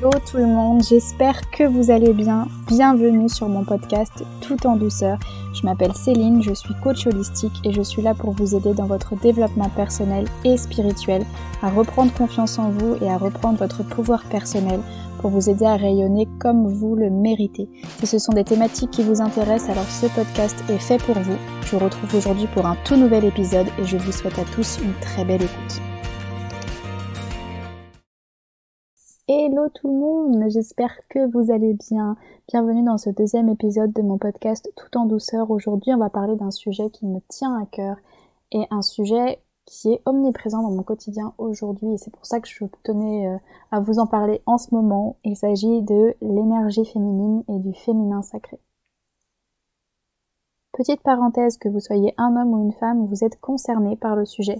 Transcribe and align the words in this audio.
Hello 0.00 0.12
tout 0.30 0.38
le 0.38 0.46
monde, 0.46 0.82
j'espère 0.82 1.50
que 1.50 1.62
vous 1.62 1.90
allez 1.90 2.14
bien. 2.14 2.48
Bienvenue 2.66 3.28
sur 3.28 3.50
mon 3.50 3.64
podcast 3.64 4.24
Tout 4.40 4.66
en 4.66 4.76
douceur. 4.76 5.18
Je 5.52 5.66
m'appelle 5.66 5.92
Céline, 5.92 6.42
je 6.42 6.54
suis 6.54 6.72
coach 6.82 7.06
holistique 7.06 7.60
et 7.64 7.72
je 7.72 7.82
suis 7.82 8.00
là 8.00 8.14
pour 8.14 8.30
vous 8.30 8.54
aider 8.54 8.72
dans 8.72 8.86
votre 8.86 9.14
développement 9.16 9.68
personnel 9.68 10.24
et 10.42 10.56
spirituel, 10.56 11.26
à 11.60 11.68
reprendre 11.68 12.14
confiance 12.14 12.58
en 12.58 12.70
vous 12.70 12.96
et 13.02 13.10
à 13.10 13.18
reprendre 13.18 13.58
votre 13.58 13.82
pouvoir 13.82 14.24
personnel 14.24 14.80
pour 15.20 15.28
vous 15.28 15.50
aider 15.50 15.66
à 15.66 15.76
rayonner 15.76 16.26
comme 16.38 16.66
vous 16.66 16.96
le 16.96 17.10
méritez. 17.10 17.68
Si 17.98 18.06
ce 18.06 18.18
sont 18.18 18.32
des 18.32 18.44
thématiques 18.44 18.92
qui 18.92 19.02
vous 19.02 19.20
intéressent, 19.20 19.68
alors 19.68 19.84
ce 19.84 20.06
podcast 20.06 20.64
est 20.70 20.78
fait 20.78 21.02
pour 21.02 21.18
vous. 21.18 21.36
Je 21.66 21.76
vous 21.76 21.84
retrouve 21.84 22.14
aujourd'hui 22.14 22.46
pour 22.54 22.64
un 22.64 22.76
tout 22.86 22.96
nouvel 22.96 23.26
épisode 23.26 23.66
et 23.78 23.84
je 23.84 23.98
vous 23.98 24.12
souhaite 24.12 24.38
à 24.38 24.44
tous 24.44 24.78
une 24.82 24.94
très 25.02 25.26
belle 25.26 25.42
écoute. 25.42 25.82
Hello 29.32 29.68
tout 29.68 29.86
le 29.86 29.94
monde, 29.94 30.50
j'espère 30.50 30.92
que 31.08 31.24
vous 31.30 31.52
allez 31.52 31.74
bien. 31.74 32.16
Bienvenue 32.48 32.82
dans 32.82 32.98
ce 32.98 33.10
deuxième 33.10 33.48
épisode 33.48 33.92
de 33.92 34.02
mon 34.02 34.18
podcast 34.18 34.68
Tout 34.74 34.98
en 34.98 35.06
douceur. 35.06 35.52
Aujourd'hui 35.52 35.94
on 35.94 35.98
va 35.98 36.10
parler 36.10 36.34
d'un 36.34 36.50
sujet 36.50 36.90
qui 36.90 37.06
me 37.06 37.20
tient 37.28 37.56
à 37.56 37.64
cœur 37.64 37.96
et 38.50 38.66
un 38.72 38.82
sujet 38.82 39.40
qui 39.66 39.92
est 39.92 40.02
omniprésent 40.04 40.64
dans 40.64 40.72
mon 40.72 40.82
quotidien 40.82 41.32
aujourd'hui 41.38 41.92
et 41.92 41.96
c'est 41.96 42.10
pour 42.10 42.26
ça 42.26 42.40
que 42.40 42.48
je 42.48 42.64
tenais 42.82 43.28
euh, 43.28 43.38
à 43.70 43.78
vous 43.78 44.00
en 44.00 44.08
parler 44.08 44.42
en 44.46 44.58
ce 44.58 44.74
moment. 44.74 45.16
Il 45.22 45.36
s'agit 45.36 45.80
de 45.80 46.16
l'énergie 46.20 46.84
féminine 46.84 47.44
et 47.46 47.60
du 47.60 47.72
féminin 47.72 48.22
sacré. 48.22 48.58
Petite 50.72 51.02
parenthèse, 51.02 51.56
que 51.56 51.68
vous 51.68 51.78
soyez 51.78 52.14
un 52.16 52.34
homme 52.34 52.52
ou 52.52 52.64
une 52.64 52.72
femme, 52.72 53.06
vous 53.06 53.22
êtes 53.22 53.40
concerné 53.40 53.94
par 53.94 54.16
le 54.16 54.24
sujet 54.24 54.58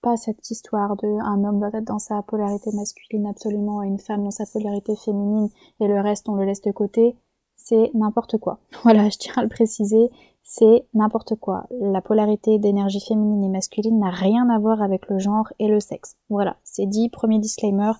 pas 0.00 0.16
cette 0.16 0.50
histoire 0.50 0.96
de 0.96 1.06
un 1.06 1.44
homme 1.44 1.58
doit 1.58 1.70
être 1.72 1.84
dans 1.84 1.98
sa 1.98 2.22
polarité 2.22 2.70
masculine 2.72 3.26
absolument 3.26 3.82
et 3.82 3.86
une 3.86 3.98
femme 3.98 4.24
dans 4.24 4.30
sa 4.30 4.46
polarité 4.46 4.96
féminine 4.96 5.48
et 5.80 5.88
le 5.88 6.00
reste 6.00 6.28
on 6.28 6.34
le 6.34 6.44
laisse 6.44 6.62
de 6.62 6.72
côté, 6.72 7.16
c'est 7.56 7.90
n'importe 7.94 8.38
quoi. 8.38 8.60
Voilà, 8.82 9.08
je 9.08 9.18
tiens 9.18 9.34
à 9.36 9.42
le 9.42 9.48
préciser, 9.48 10.10
c'est 10.42 10.86
n'importe 10.94 11.34
quoi. 11.36 11.66
La 11.80 12.00
polarité 12.00 12.58
d'énergie 12.58 13.00
féminine 13.00 13.44
et 13.44 13.48
masculine 13.48 13.98
n'a 13.98 14.10
rien 14.10 14.48
à 14.48 14.58
voir 14.58 14.82
avec 14.82 15.08
le 15.08 15.18
genre 15.18 15.52
et 15.58 15.68
le 15.68 15.80
sexe. 15.80 16.16
Voilà, 16.30 16.56
c'est 16.64 16.86
dit, 16.86 17.08
premier 17.10 17.38
disclaimer, 17.38 17.92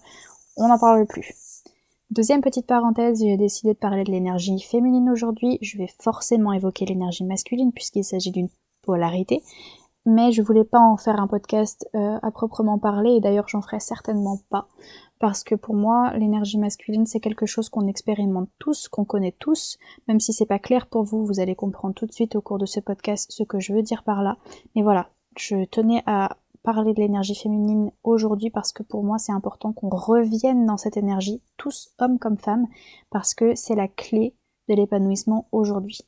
on 0.57 0.69
n'en 0.69 0.79
parle 0.79 1.07
plus. 1.07 1.63
Deuxième 2.11 2.41
petite 2.41 2.67
parenthèse, 2.67 3.23
j'ai 3.23 3.37
décidé 3.37 3.75
de 3.75 3.79
parler 3.79 4.03
de 4.03 4.11
l'énergie 4.11 4.59
féminine 4.61 5.11
aujourd'hui. 5.11 5.59
Je 5.61 5.77
vais 5.77 5.91
forcément 6.01 6.55
évoquer 6.55 6.87
l'énergie 6.87 7.25
masculine 7.25 7.71
puisqu'il 7.71 8.05
s'agit 8.05 8.31
d'une 8.31 8.49
polarité 8.83 9.43
mais 10.07 10.33
je 10.33 10.43
voulais 10.43 10.65
pas 10.65 10.81
en 10.81 10.97
faire 10.97 11.21
un 11.21 11.27
podcast 11.27 11.89
euh, 11.95 12.19
à 12.23 12.31
proprement 12.31 12.79
parler 12.79 13.13
et 13.13 13.21
d'ailleurs 13.21 13.49
j'en 13.49 13.61
ferai 13.61 13.81
certainement 13.81 14.39
pas 14.51 14.67
parce 15.19 15.45
que 15.45 15.55
pour 15.55 15.75
moi 15.75 16.13
l'énergie 16.17 16.59
masculine 16.59 17.07
c'est 17.07 17.21
quelque 17.21 17.47
chose 17.47 17.69
qu'on 17.69 17.87
expérimente 17.87 18.49
tous, 18.59 18.89
qu'on 18.89 19.05
connaît 19.05 19.37
tous, 19.39 19.79
même 20.07 20.21
si 20.21 20.33
c'est 20.33 20.47
pas 20.47 20.59
clair 20.59 20.87
pour 20.87 21.03
vous, 21.03 21.27
vous 21.27 21.41
allez 21.41 21.55
comprendre 21.55 21.95
tout 21.95 22.07
de 22.07 22.13
suite 22.13 22.37
au 22.37 22.41
cours 22.41 22.59
de 22.59 22.67
ce 22.67 22.81
podcast 22.81 23.31
ce 23.31 23.43
que 23.43 23.61
je 23.61 23.73
veux 23.73 23.83
dire 23.83 24.03
par 24.03 24.23
là. 24.23 24.37
Mais 24.75 24.83
voilà, 24.83 25.11
je 25.37 25.65
tenais 25.65 26.03
à 26.07 26.37
parler 26.63 26.95
de 26.95 27.01
l'énergie 27.01 27.35
féminine 27.35 27.91
aujourd'hui 28.03 28.51
parce 28.51 28.73
que 28.73 28.83
pour 28.83 29.05
moi 29.05 29.19
c'est 29.19 29.33
important 29.33 29.73
qu'on 29.73 29.89
revienne 29.89 30.67
dans 30.67 30.77
cette 30.77 30.97
énergie, 30.97 31.43
tous 31.57 31.91
hommes 31.99 32.19
comme 32.19 32.39
femmes, 32.39 32.67
parce 33.11 33.35
que 33.35 33.55
c'est 33.55 33.75
la 33.75 33.89
clé 33.89 34.35
de 34.69 34.75
l'épanouissement 34.75 35.49
aujourd'hui. 35.53 36.01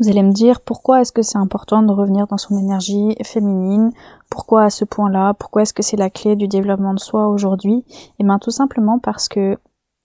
Vous 0.00 0.08
allez 0.08 0.24
me 0.24 0.32
dire 0.32 0.60
pourquoi 0.60 1.00
est-ce 1.00 1.12
que 1.12 1.22
c'est 1.22 1.38
important 1.38 1.80
de 1.82 1.92
revenir 1.92 2.26
dans 2.26 2.36
son 2.36 2.58
énergie 2.58 3.14
féminine? 3.22 3.92
Pourquoi 4.28 4.64
à 4.64 4.70
ce 4.70 4.84
point-là? 4.84 5.34
Pourquoi 5.34 5.62
est-ce 5.62 5.72
que 5.72 5.84
c'est 5.84 5.96
la 5.96 6.10
clé 6.10 6.34
du 6.34 6.48
développement 6.48 6.94
de 6.94 6.98
soi 6.98 7.28
aujourd'hui? 7.28 7.84
Eh 8.18 8.24
bien 8.24 8.40
tout 8.40 8.50
simplement 8.50 8.98
parce 8.98 9.28
que 9.28 9.56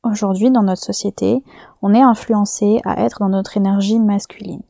aujourd'hui 0.03 0.51
dans 0.51 0.61
notre 0.61 0.83
société, 0.83 1.43
on 1.81 1.95
est 1.95 2.03
influencé 2.03 2.81
à 2.85 3.03
être 3.03 3.21
dans 3.21 3.29
notre 3.29 3.57
énergie 3.57 3.97
masculine. 3.97 4.61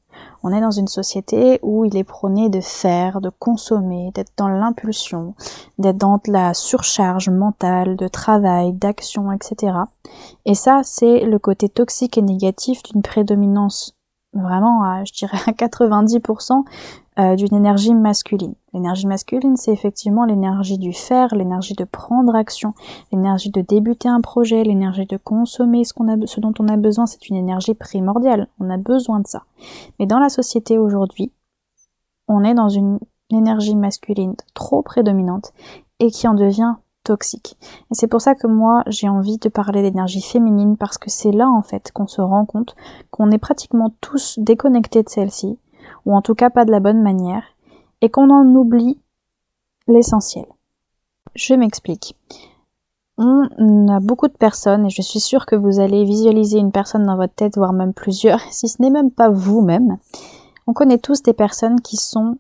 On 0.42 0.54
est 0.54 0.62
dans 0.62 0.72
une 0.72 0.88
société 0.88 1.60
où 1.64 1.84
il 1.84 1.98
est 1.98 2.06
prôné 2.06 2.48
de 2.48 2.62
faire, 2.62 3.20
de 3.20 3.30
consommer, 3.30 4.12
d'être 4.14 4.32
dans 4.38 4.48
l'impulsion, 4.48 5.34
d'être 5.80 5.98
dans 5.98 6.22
la 6.28 6.54
surcharge 6.54 7.30
mentale, 7.30 7.98
de 7.98 8.08
travail, 8.08 8.72
d'action, 8.72 9.34
etc. 9.34 9.80
Et 10.46 10.56
ça, 10.56 10.80
c'est 10.84 11.26
le 11.26 11.40
côté 11.40 11.68
toxique 11.68 12.18
et 12.18 12.22
négatif 12.22 12.84
d'une 12.84 13.02
prédominance 13.02 13.99
vraiment 14.34 15.04
je 15.06 15.14
dirais, 15.14 15.38
à 15.48 15.52
90% 15.52 16.64
euh, 17.20 17.36
d'une 17.36 17.54
énergie 17.54 17.94
masculine. 17.94 18.54
L'énergie 18.74 19.08
masculine, 19.08 19.58
c'est 19.58 19.74
effectivement 19.74 20.26
l'énergie 20.26 20.78
du 20.78 20.94
faire, 20.94 21.36
l'énergie 21.36 21.74
de 21.74 21.84
prendre 21.84 22.36
action, 22.36 22.74
l'énergie 23.12 23.50
de 23.50 23.62
débuter 23.62 24.08
un 24.08 24.22
projet, 24.22 24.64
l'énergie 24.64 25.06
de 25.06 25.18
consommer 25.18 25.84
ce, 25.84 25.94
a, 26.02 26.28
ce 26.28 26.40
dont 26.40 26.54
on 26.60 26.68
a 26.68 26.78
besoin, 26.78 27.06
c'est 27.08 27.30
une 27.30 27.36
énergie 27.36 27.74
primordiale, 27.74 28.48
on 28.60 28.70
a 28.70 28.78
besoin 28.78 29.20
de 29.20 29.28
ça. 29.28 29.44
Mais 30.00 30.06
dans 30.06 30.20
la 30.20 30.30
société 30.30 30.78
aujourd'hui, 30.78 31.32
on 32.28 32.44
est 32.44 32.54
dans 32.54 32.70
une 32.70 33.00
énergie 33.32 33.76
masculine 33.76 34.36
trop 34.54 34.82
prédominante 34.82 35.52
et 36.00 36.12
qui 36.12 36.28
en 36.28 36.36
devient 36.36 36.76
Et 37.12 37.94
c'est 37.94 38.08
pour 38.08 38.22
ça 38.22 38.36
que 38.36 38.48
moi 38.48 38.84
j'ai 38.88 39.10
envie 39.10 39.38
de 39.38 39.50
parler 39.50 39.82
d'énergie 39.82 40.22
féminine 40.22 40.78
parce 40.78 40.98
que 40.98 41.10
c'est 41.10 41.32
là 41.32 41.50
en 41.50 41.62
fait 41.62 41.92
qu'on 41.92 42.08
se 42.08 42.22
rend 42.22 42.46
compte 42.46 42.76
qu'on 43.12 43.32
est 43.32 43.38
pratiquement 43.38 43.92
tous 44.02 44.40
déconnectés 44.40 45.04
de 45.04 45.10
celle-ci, 45.10 45.58
ou 46.06 46.16
en 46.16 46.22
tout 46.22 46.36
cas 46.36 46.50
pas 46.50 46.66
de 46.66 46.72
la 46.72 46.80
bonne 46.80 47.02
manière, 47.02 47.44
et 48.02 48.10
qu'on 48.10 48.30
en 48.30 48.46
oublie 48.56 49.00
l'essentiel. 49.88 50.46
Je 51.36 51.54
m'explique. 51.54 52.16
On 53.18 53.90
a 53.90 54.00
beaucoup 54.00 54.30
de 54.30 54.34
personnes, 54.34 54.86
et 54.86 54.90
je 54.90 55.02
suis 55.02 55.20
sûre 55.20 55.46
que 55.46 55.56
vous 55.56 55.82
allez 55.82 56.06
visualiser 56.06 56.58
une 56.58 56.72
personne 56.72 57.06
dans 57.06 57.18
votre 57.18 57.34
tête, 57.34 57.58
voire 57.58 57.74
même 57.74 57.94
plusieurs, 57.94 58.40
si 58.52 58.70
ce 58.70 58.82
n'est 58.82 58.90
même 58.90 59.12
pas 59.12 59.30
vous-même. 59.30 59.98
On 60.68 60.74
connaît 60.74 61.00
tous 61.00 61.22
des 61.22 61.34
personnes 61.34 61.82
qui 61.82 61.98
sont, 61.98 62.38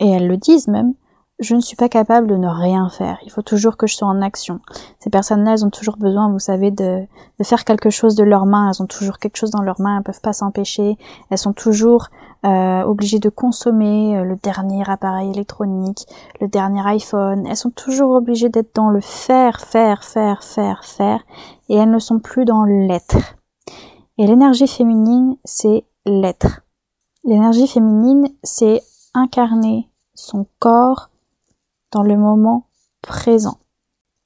et 0.00 0.08
elles 0.08 0.26
le 0.26 0.36
disent 0.36 0.68
même, 0.68 0.92
je 1.40 1.54
ne 1.54 1.60
suis 1.60 1.76
pas 1.76 1.88
capable 1.88 2.26
de 2.26 2.36
ne 2.36 2.48
rien 2.48 2.88
faire. 2.88 3.18
Il 3.24 3.30
faut 3.30 3.42
toujours 3.42 3.76
que 3.76 3.86
je 3.86 3.94
sois 3.94 4.08
en 4.08 4.22
action. 4.22 4.60
Ces 4.98 5.08
personnes-là, 5.08 5.52
elles 5.52 5.64
ont 5.64 5.70
toujours 5.70 5.96
besoin, 5.96 6.30
vous 6.30 6.40
savez, 6.40 6.70
de, 6.72 7.06
de, 7.38 7.44
faire 7.44 7.64
quelque 7.64 7.90
chose 7.90 8.16
de 8.16 8.24
leurs 8.24 8.44
mains. 8.44 8.70
Elles 8.70 8.82
ont 8.82 8.86
toujours 8.86 9.18
quelque 9.18 9.36
chose 9.36 9.52
dans 9.52 9.62
leurs 9.62 9.80
mains. 9.80 9.98
Elles 9.98 10.02
peuvent 10.02 10.20
pas 10.20 10.32
s'empêcher. 10.32 10.98
Elles 11.30 11.38
sont 11.38 11.52
toujours 11.52 12.08
euh, 12.44 12.82
obligées 12.82 13.20
de 13.20 13.28
consommer 13.28 14.16
euh, 14.16 14.24
le 14.24 14.34
dernier 14.36 14.82
appareil 14.88 15.30
électronique, 15.30 16.06
le 16.40 16.48
dernier 16.48 16.84
iPhone. 16.86 17.46
Elles 17.46 17.56
sont 17.56 17.70
toujours 17.70 18.10
obligées 18.10 18.48
d'être 18.48 18.74
dans 18.74 18.90
le 18.90 19.00
faire, 19.00 19.60
faire, 19.60 20.02
faire, 20.02 20.42
faire, 20.42 20.84
faire. 20.84 21.20
Et 21.68 21.76
elles 21.76 21.90
ne 21.90 22.00
sont 22.00 22.18
plus 22.18 22.44
dans 22.44 22.64
l'être. 22.64 23.16
Et 24.18 24.26
l'énergie 24.26 24.66
féminine, 24.66 25.36
c'est 25.44 25.84
l'être. 26.04 26.62
L'énergie 27.22 27.68
féminine, 27.68 28.28
c'est 28.42 28.82
incarner 29.14 29.88
son 30.14 30.46
corps 30.58 31.07
dans 31.90 32.02
le 32.02 32.16
moment 32.16 32.66
présent. 33.02 33.58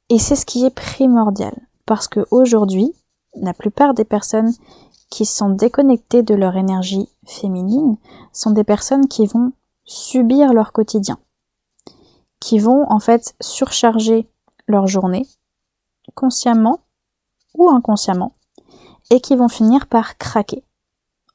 Et 0.08 0.18
c'est 0.18 0.36
ce 0.36 0.46
qui 0.46 0.64
est 0.64 0.74
primordial, 0.74 1.54
parce 1.86 2.08
que 2.08 2.26
aujourd'hui, 2.30 2.94
la 3.34 3.54
plupart 3.54 3.94
des 3.94 4.04
personnes 4.04 4.52
qui 5.10 5.26
sont 5.26 5.50
déconnectées 5.50 6.22
de 6.22 6.34
leur 6.34 6.56
énergie 6.56 7.08
féminine 7.26 7.96
sont 8.32 8.50
des 8.50 8.64
personnes 8.64 9.08
qui 9.08 9.26
vont 9.26 9.52
subir 9.84 10.52
leur 10.52 10.72
quotidien, 10.72 11.18
qui 12.40 12.58
vont 12.58 12.90
en 12.90 12.98
fait 12.98 13.34
surcharger 13.40 14.28
leur 14.66 14.86
journée, 14.86 15.26
consciemment 16.14 16.80
ou 17.54 17.68
inconsciemment, 17.70 18.32
et 19.10 19.20
qui 19.20 19.36
vont 19.36 19.48
finir 19.48 19.86
par 19.86 20.16
craquer. 20.16 20.64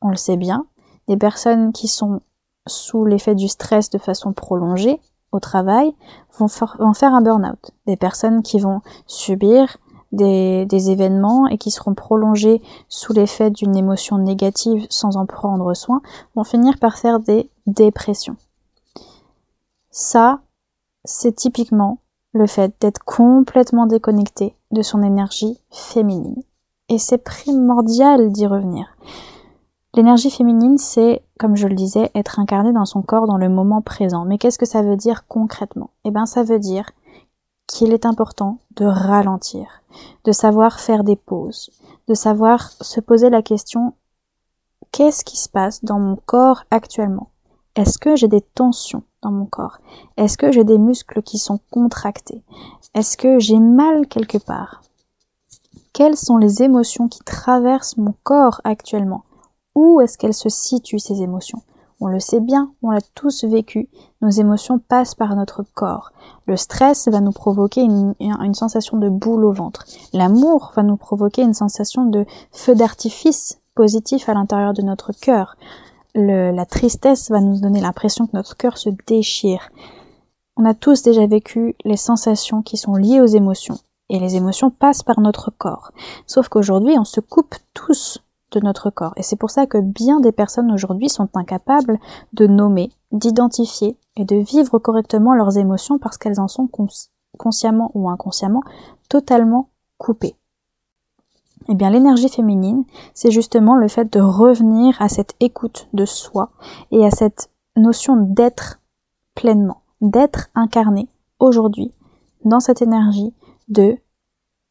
On 0.01 0.09
le 0.09 0.16
sait 0.16 0.37
bien, 0.37 0.66
des 1.07 1.17
personnes 1.17 1.71
qui 1.71 1.87
sont 1.87 2.21
sous 2.67 3.05
l'effet 3.05 3.35
du 3.35 3.47
stress 3.47 3.89
de 3.89 3.97
façon 3.97 4.33
prolongée 4.33 4.99
au 5.31 5.39
travail 5.39 5.93
vont, 6.38 6.47
faire 6.47 7.13
un 7.13 7.21
burn-out. 7.21 7.71
Des 7.85 7.97
personnes 7.97 8.43
qui 8.43 8.59
vont 8.59 8.81
subir 9.05 9.77
des, 10.11 10.65
des, 10.65 10.89
événements 10.89 11.47
et 11.47 11.57
qui 11.57 11.69
seront 11.69 11.93
prolongés 11.93 12.61
sous 12.87 13.11
l'effet 13.11 13.52
d'une 13.52 13.75
émotion 13.75 14.17
négative 14.17 14.87
sans 14.90 15.17
en 15.17 15.25
prendre 15.25 15.73
soin 15.73 16.02
vont 16.35 16.46
finir 16.46 16.78
par 16.79 16.97
faire 16.97 17.19
des 17.19 17.49
dépressions. 17.66 18.37
Ça, 19.91 20.40
c'est 21.03 21.35
typiquement 21.35 21.99
le 22.34 22.47
fait 22.47 22.73
d'être 22.79 23.03
complètement 23.03 23.87
déconnecté 23.87 24.55
de 24.72 24.81
son 24.81 25.02
énergie 25.02 25.59
féminine. 25.72 26.43
Et 26.90 26.99
c'est 26.99 27.17
primordial 27.17 28.31
d'y 28.31 28.47
revenir. 28.47 28.87
L'énergie 29.97 30.29
féminine, 30.29 30.78
c'est, 30.78 31.23
comme 31.40 31.55
je 31.55 31.67
le 31.67 31.73
disais, 31.73 32.11
être 32.14 32.40
incarné 32.40 32.72
dans 32.72 32.85
son 32.85 33.02
corps 33.02 33.26
dans 33.26 33.38
le 33.38 33.49
moment 33.49 33.82
présent. 33.82 34.26
Mais 34.26 34.38
qu'est-ce 34.38 34.59
que 34.59 34.67
ça 34.67 34.84
veut 34.84 34.96
dire 34.96 35.26
concrètement? 35.28 35.90
Eh 36.03 36.11
bien, 36.11 36.28
ça 36.28 36.44
veut 36.44 36.59
dire 36.59 36.91
qu'il 37.66 37.91
est 37.91 38.05
important 38.05 38.59
de 38.76 38.85
ralentir, 38.85 39.82
de 40.23 40.32
savoir 40.32 40.79
faire 40.79 41.03
des 41.03 41.16
pauses, 41.16 41.72
de 42.08 42.14
savoir 42.14 42.70
se 42.79 42.99
poser 42.99 43.32
la 43.32 43.41
question 43.41 43.96
qu'est-ce 44.91 45.26
qui 45.26 45.35
se 45.35 45.49
passe 45.49 45.84
dans 45.84 46.00
mon 46.00 46.16
corps 46.16 46.66
actuellement? 46.70 47.32
Est-ce 47.76 47.97
que 47.97 48.16
j'ai 48.16 48.28
des 48.28 48.41
tensions 48.41 49.02
dans 49.23 49.32
mon 49.32 49.47
corps? 49.47 49.79
Est-ce 50.16 50.38
que 50.38 50.52
j'ai 50.52 50.64
des 50.64 50.78
muscles 50.78 51.23
qui 51.23 51.40
sont 51.40 51.59
contractés? 51.72 52.43
Est-ce 52.93 53.17
que 53.17 53.40
j'ai 53.40 53.59
mal 53.59 54.05
quelque 54.05 54.38
part? 54.38 54.84
Quelles 55.91 56.17
sont 56.17 56.38
les 56.38 56.61
émotions 56.61 57.08
qui 57.08 57.23
traversent 57.23 57.97
mon 57.97 58.14
corps 58.23 58.61
actuellement? 58.64 59.23
Où 59.78 60.02
est-ce 60.02 60.18
qu'elles 60.18 60.34
se 60.34 60.50
situent 60.50 60.97
ces 60.97 61.22
émotions? 61.22 61.62
On 62.02 62.08
le 62.08 62.20
sait 62.20 62.40
bien, 62.40 62.72
on 62.82 62.90
l'a 62.90 63.02
tous 63.14 63.44
vécu, 63.44 63.90
nos 64.24 64.32
émotions 64.32 64.79
passent 64.79 65.14
par 65.14 65.35
notre 65.35 65.62
corps. 65.76 66.14
Le 66.47 66.58
stress 66.58 67.08
va 67.09 67.22
nous 67.22 67.32
provoquer 67.32 67.82
une, 67.82 68.16
sensation 68.56 68.97
de 68.97 69.08
boule 69.08 69.46
au 69.46 69.52
ventre. 69.52 69.85
L'amour 70.14 70.74
va 70.76 70.82
nous 70.82 70.97
provoquer 70.97 71.44
une 71.44 71.53
sensation 71.53 72.06
de 72.06 72.26
feu 72.52 72.74
d'artifice 72.74 73.59
positif 73.76 74.29
à 74.29 74.34
l'intérieur 74.34 74.74
de 74.74 74.82
notre 74.82 75.12
cœur. 75.12 75.58
la 76.16 76.66
tristesse 76.66 77.29
va 77.29 77.40
nous 77.40 77.62
donner 77.62 77.79
l'impression 77.79 78.26
que 78.26 78.35
notre 78.35 78.58
cœur 78.58 78.79
se 78.79 78.90
déchire. 79.06 79.70
On 80.56 80.66
a 80.66 80.74
tous 80.74 81.03
déjà 81.03 81.28
vécu 81.28 81.76
les 81.85 81.97
sensations 81.97 82.64
qui 82.64 82.78
sont 82.78 82.96
liées 82.96 83.22
aux 83.22 83.28
émotions. 83.28 83.78
Et 84.09 84.20
les 84.20 84.38
émotions 84.38 84.72
passent 84.72 85.03
par 85.03 85.20
notre 85.20 85.52
corps. 85.52 85.91
Sauf 86.26 86.50
qu'aujourd'hui, 86.50 86.97
on 86.97 87.06
se 87.06 87.20
coupe 87.20 87.53
tous 87.76 88.24
de 88.52 88.59
notre 88.59 88.90
corps. 88.90 89.14
Et 89.17 89.23
c'est 89.23 89.35
pour 89.35 89.49
ça 89.49 89.66
que 89.66 89.78
bien 89.78 90.20
des 90.20 90.32
personnes 90.32 90.72
aujourd'hui 90.72 91.09
sont 91.09 91.29
incapables 91.35 91.99
de 92.34 92.47
nommer, 92.47 92.91
d'identifier 93.11 93.97
et 94.16 94.26
de 94.26 94.35
vivre 94.35 94.79
correctement 94.79 95.34
leurs 95.34 95.58
émotions 95.58 95.99
parce 95.99 96.17
qu'elles 96.17 96.40
en 96.40 96.47
sont 96.47 96.70
consciemment 97.38 97.91
ou 97.94 98.09
inconsciemment 98.09 98.61
totalement 99.09 99.70
coupées. 99.97 100.35
Eh 101.70 101.76
bien, 101.76 101.90
l'énergie 101.90 102.29
féminine, 102.29 102.85
c'est 103.14 103.32
justement 103.32 103.76
le 103.76 103.88
fait 103.88 104.11
de 104.11 104.22
revenir 104.22 105.02
à 105.02 105.09
cette 105.09 105.35
écoute 105.40 105.90
de 105.93 106.05
soi 106.05 106.52
et 106.91 107.05
à 107.05 107.11
cette 107.11 107.50
notion 107.76 108.16
d'être 108.16 108.79
pleinement, 109.35 109.82
d'être 110.02 110.47
incarné 110.55 111.09
aujourd'hui 111.40 111.93
dans 112.46 112.59
cette 112.59 112.82
énergie 112.82 113.34
de 113.67 113.97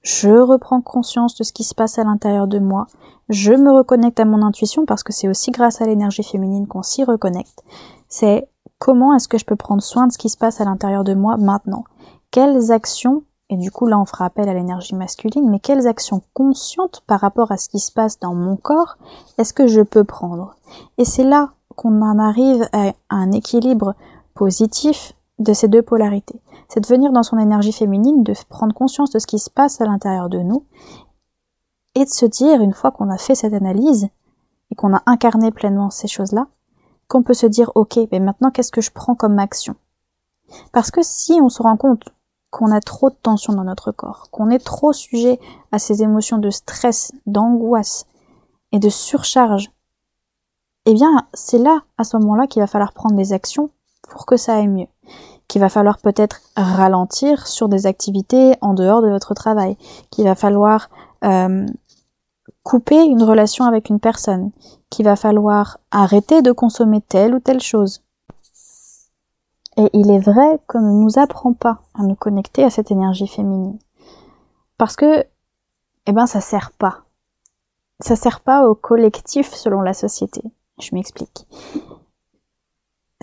je 0.07 0.31
reprends 0.31 0.81
conscience 0.81 1.35
de 1.35 1.43
ce 1.43 1.53
qui 1.53 1.65
se 1.65 1.75
passe 1.75 1.99
à 1.99 2.05
l'intérieur 2.05 2.47
de 2.47 2.61
moi, 2.61 2.87
je 3.29 3.53
me 3.53 3.73
reconnecte 3.73 4.21
à 4.21 4.25
mon 4.25 4.41
intuition 4.41 4.87
parce 4.87 5.03
que 5.03 5.13
c'est 5.13 5.27
aussi 5.29 5.51
grâce 5.51 5.81
à 5.81 5.87
l'énergie 5.87 6.23
féminine 6.23 6.69
qu'on 6.69 6.85
s'y 6.85 7.03
reconnecte. 7.03 7.65
C'est 8.09 8.49
comment 8.79 9.15
est-ce 9.15 9.27
que 9.27 9.37
je 9.37 9.45
peux 9.45 9.57
prendre 9.57 9.83
soin 9.83 10.07
de 10.07 10.13
ce 10.13 10.19
qui 10.19 10.29
se 10.29 10.37
passe 10.37 10.61
à 10.61 10.65
l'intérieur 10.65 11.03
de 11.03 11.15
moi 11.15 11.37
maintenant? 11.39 11.83
Quelles 12.31 12.71
actions, 12.71 13.25
et 13.51 13.57
du 13.57 13.73
coup 13.73 13.89
là 13.89 13.99
on 13.99 14.07
fera 14.07 14.27
appel 14.27 14.49
à 14.49 14.55
l'énergie 14.55 14.95
masculine, 14.95 15.51
mais 15.51 15.59
quelles 15.59 15.89
actions 15.89 16.23
conscientes 16.35 17.03
par 17.09 17.19
rapport 17.19 17.51
à 17.51 17.57
ce 17.57 17.69
qui 17.69 17.81
se 17.81 17.91
passe 17.91 18.21
dans 18.21 18.35
mon 18.35 18.55
corps 18.55 18.99
est-ce 19.39 19.53
que 19.53 19.67
je 19.67 19.81
peux 19.81 20.05
prendre? 20.05 20.55
Et 20.99 21.05
c'est 21.05 21.25
là 21.25 21.51
qu'on 21.75 22.01
en 22.03 22.21
arrive 22.21 22.65
à 22.73 22.93
un 23.11 23.33
équilibre 23.33 23.97
positif 24.35 25.16
de 25.39 25.53
ces 25.53 25.69
deux 25.69 25.83
polarités. 25.83 26.41
C'est 26.69 26.81
de 26.81 26.87
venir 26.87 27.13
dans 27.13 27.23
son 27.23 27.39
énergie 27.39 27.73
féminine, 27.73 28.23
de 28.23 28.35
prendre 28.49 28.75
conscience 28.75 29.11
de 29.11 29.19
ce 29.19 29.27
qui 29.27 29.39
se 29.39 29.51
passe 29.51 29.81
à 29.81 29.85
l'intérieur 29.85 30.29
de 30.29 30.39
nous, 30.39 30.65
et 31.95 32.05
de 32.05 32.11
se 32.11 32.27
dire, 32.27 32.61
une 32.61 32.75
fois 32.75 32.91
qu'on 32.91 33.11
a 33.11 33.19
fait 33.19 33.35
cette 33.35 33.55
analyse, 33.55 34.09
et 34.71 34.75
qu'on 34.75 34.95
a 34.95 35.03
incarné 35.07 35.51
pleinement 35.51 35.91
ces 35.91 36.09
choses-là, 36.09 36.49
qu'on 37.09 37.23
peut 37.23 37.35
se 37.35 37.47
dire, 37.47 37.71
ok, 37.75 37.99
mais 38.11 38.21
maintenant 38.21 38.51
qu'est-ce 38.51 38.73
que 38.73 38.81
je 38.81 38.91
prends 38.91 39.15
comme 39.15 39.39
action? 39.39 39.77
Parce 40.73 40.91
que 40.91 41.03
si 41.03 41.39
on 41.43 41.49
se 41.49 41.63
rend 41.63 41.77
compte 41.77 42.09
qu'on 42.51 42.71
a 42.71 42.81
trop 42.81 43.11
de 43.11 43.17
tension 43.17 43.53
dans 43.53 43.65
notre 43.65 43.93
corps, 43.93 44.29
qu'on 44.31 44.51
est 44.51 44.65
trop 44.65 44.93
sujet 44.93 45.39
à 45.73 45.79
ces 45.79 46.03
émotions 46.03 46.39
de 46.39 46.51
stress, 46.51 47.13
d'angoisse 47.27 48.07
et 48.73 48.79
de 48.79 48.89
surcharge, 48.89 49.71
eh 50.87 50.95
bien, 50.95 51.27
c'est 51.35 51.59
là, 51.59 51.83
à 51.99 52.05
ce 52.05 52.17
moment-là, 52.17 52.47
qu'il 52.47 52.63
va 52.63 52.67
falloir 52.67 52.93
prendre 52.93 53.17
des 53.17 53.33
actions 53.33 53.71
pour 54.09 54.25
que 54.25 54.37
ça 54.37 54.57
aille 54.57 54.69
mieux. 54.69 54.87
Qu'il 55.49 55.61
va 55.61 55.69
falloir 55.69 55.99
peut-être 55.99 56.41
ralentir 56.57 57.47
sur 57.47 57.69
des 57.69 57.87
activités 57.87 58.57
en 58.61 58.75
dehors 58.75 59.03
de 59.03 59.09
votre 59.09 59.35
travail. 59.35 59.77
Qu'il 60.11 60.25
va 60.25 60.35
falloir 60.35 60.91
euh, 61.25 61.67
couper 62.63 63.03
une 63.05 63.23
relation 63.23 63.65
avec 63.65 63.89
une 63.89 64.01
personne. 64.01 64.51
Qu'il 64.91 65.05
va 65.05 65.17
falloir 65.17 65.79
arrêter 65.91 66.43
de 66.43 66.53
consommer 66.53 67.01
telle 67.01 67.35
ou 67.35 67.41
telle 67.41 67.61
chose. 67.61 68.03
Et 69.77 69.91
il 69.93 70.11
est 70.11 70.19
vrai 70.19 70.59
qu'on 70.67 70.81
ne 70.81 71.03
nous 71.03 71.19
apprend 71.19 71.53
pas 71.53 71.81
à 71.95 72.03
nous 72.03 72.15
connecter 72.15 72.65
à 72.65 72.71
cette 72.71 72.91
énergie 72.91 73.29
féminine. 73.29 73.79
Parce 74.79 74.97
que, 74.97 75.25
eh 76.07 76.13
ben, 76.13 76.27
ça 76.27 76.41
sert 76.41 76.73
pas. 76.73 77.03
Ça 78.01 78.17
sert 78.17 78.41
pas 78.41 78.69
au 78.69 78.75
collectif 78.75 79.55
selon 79.55 79.81
la 79.81 79.95
société. 79.95 80.43
Je 80.79 80.95
m'explique 80.95 81.47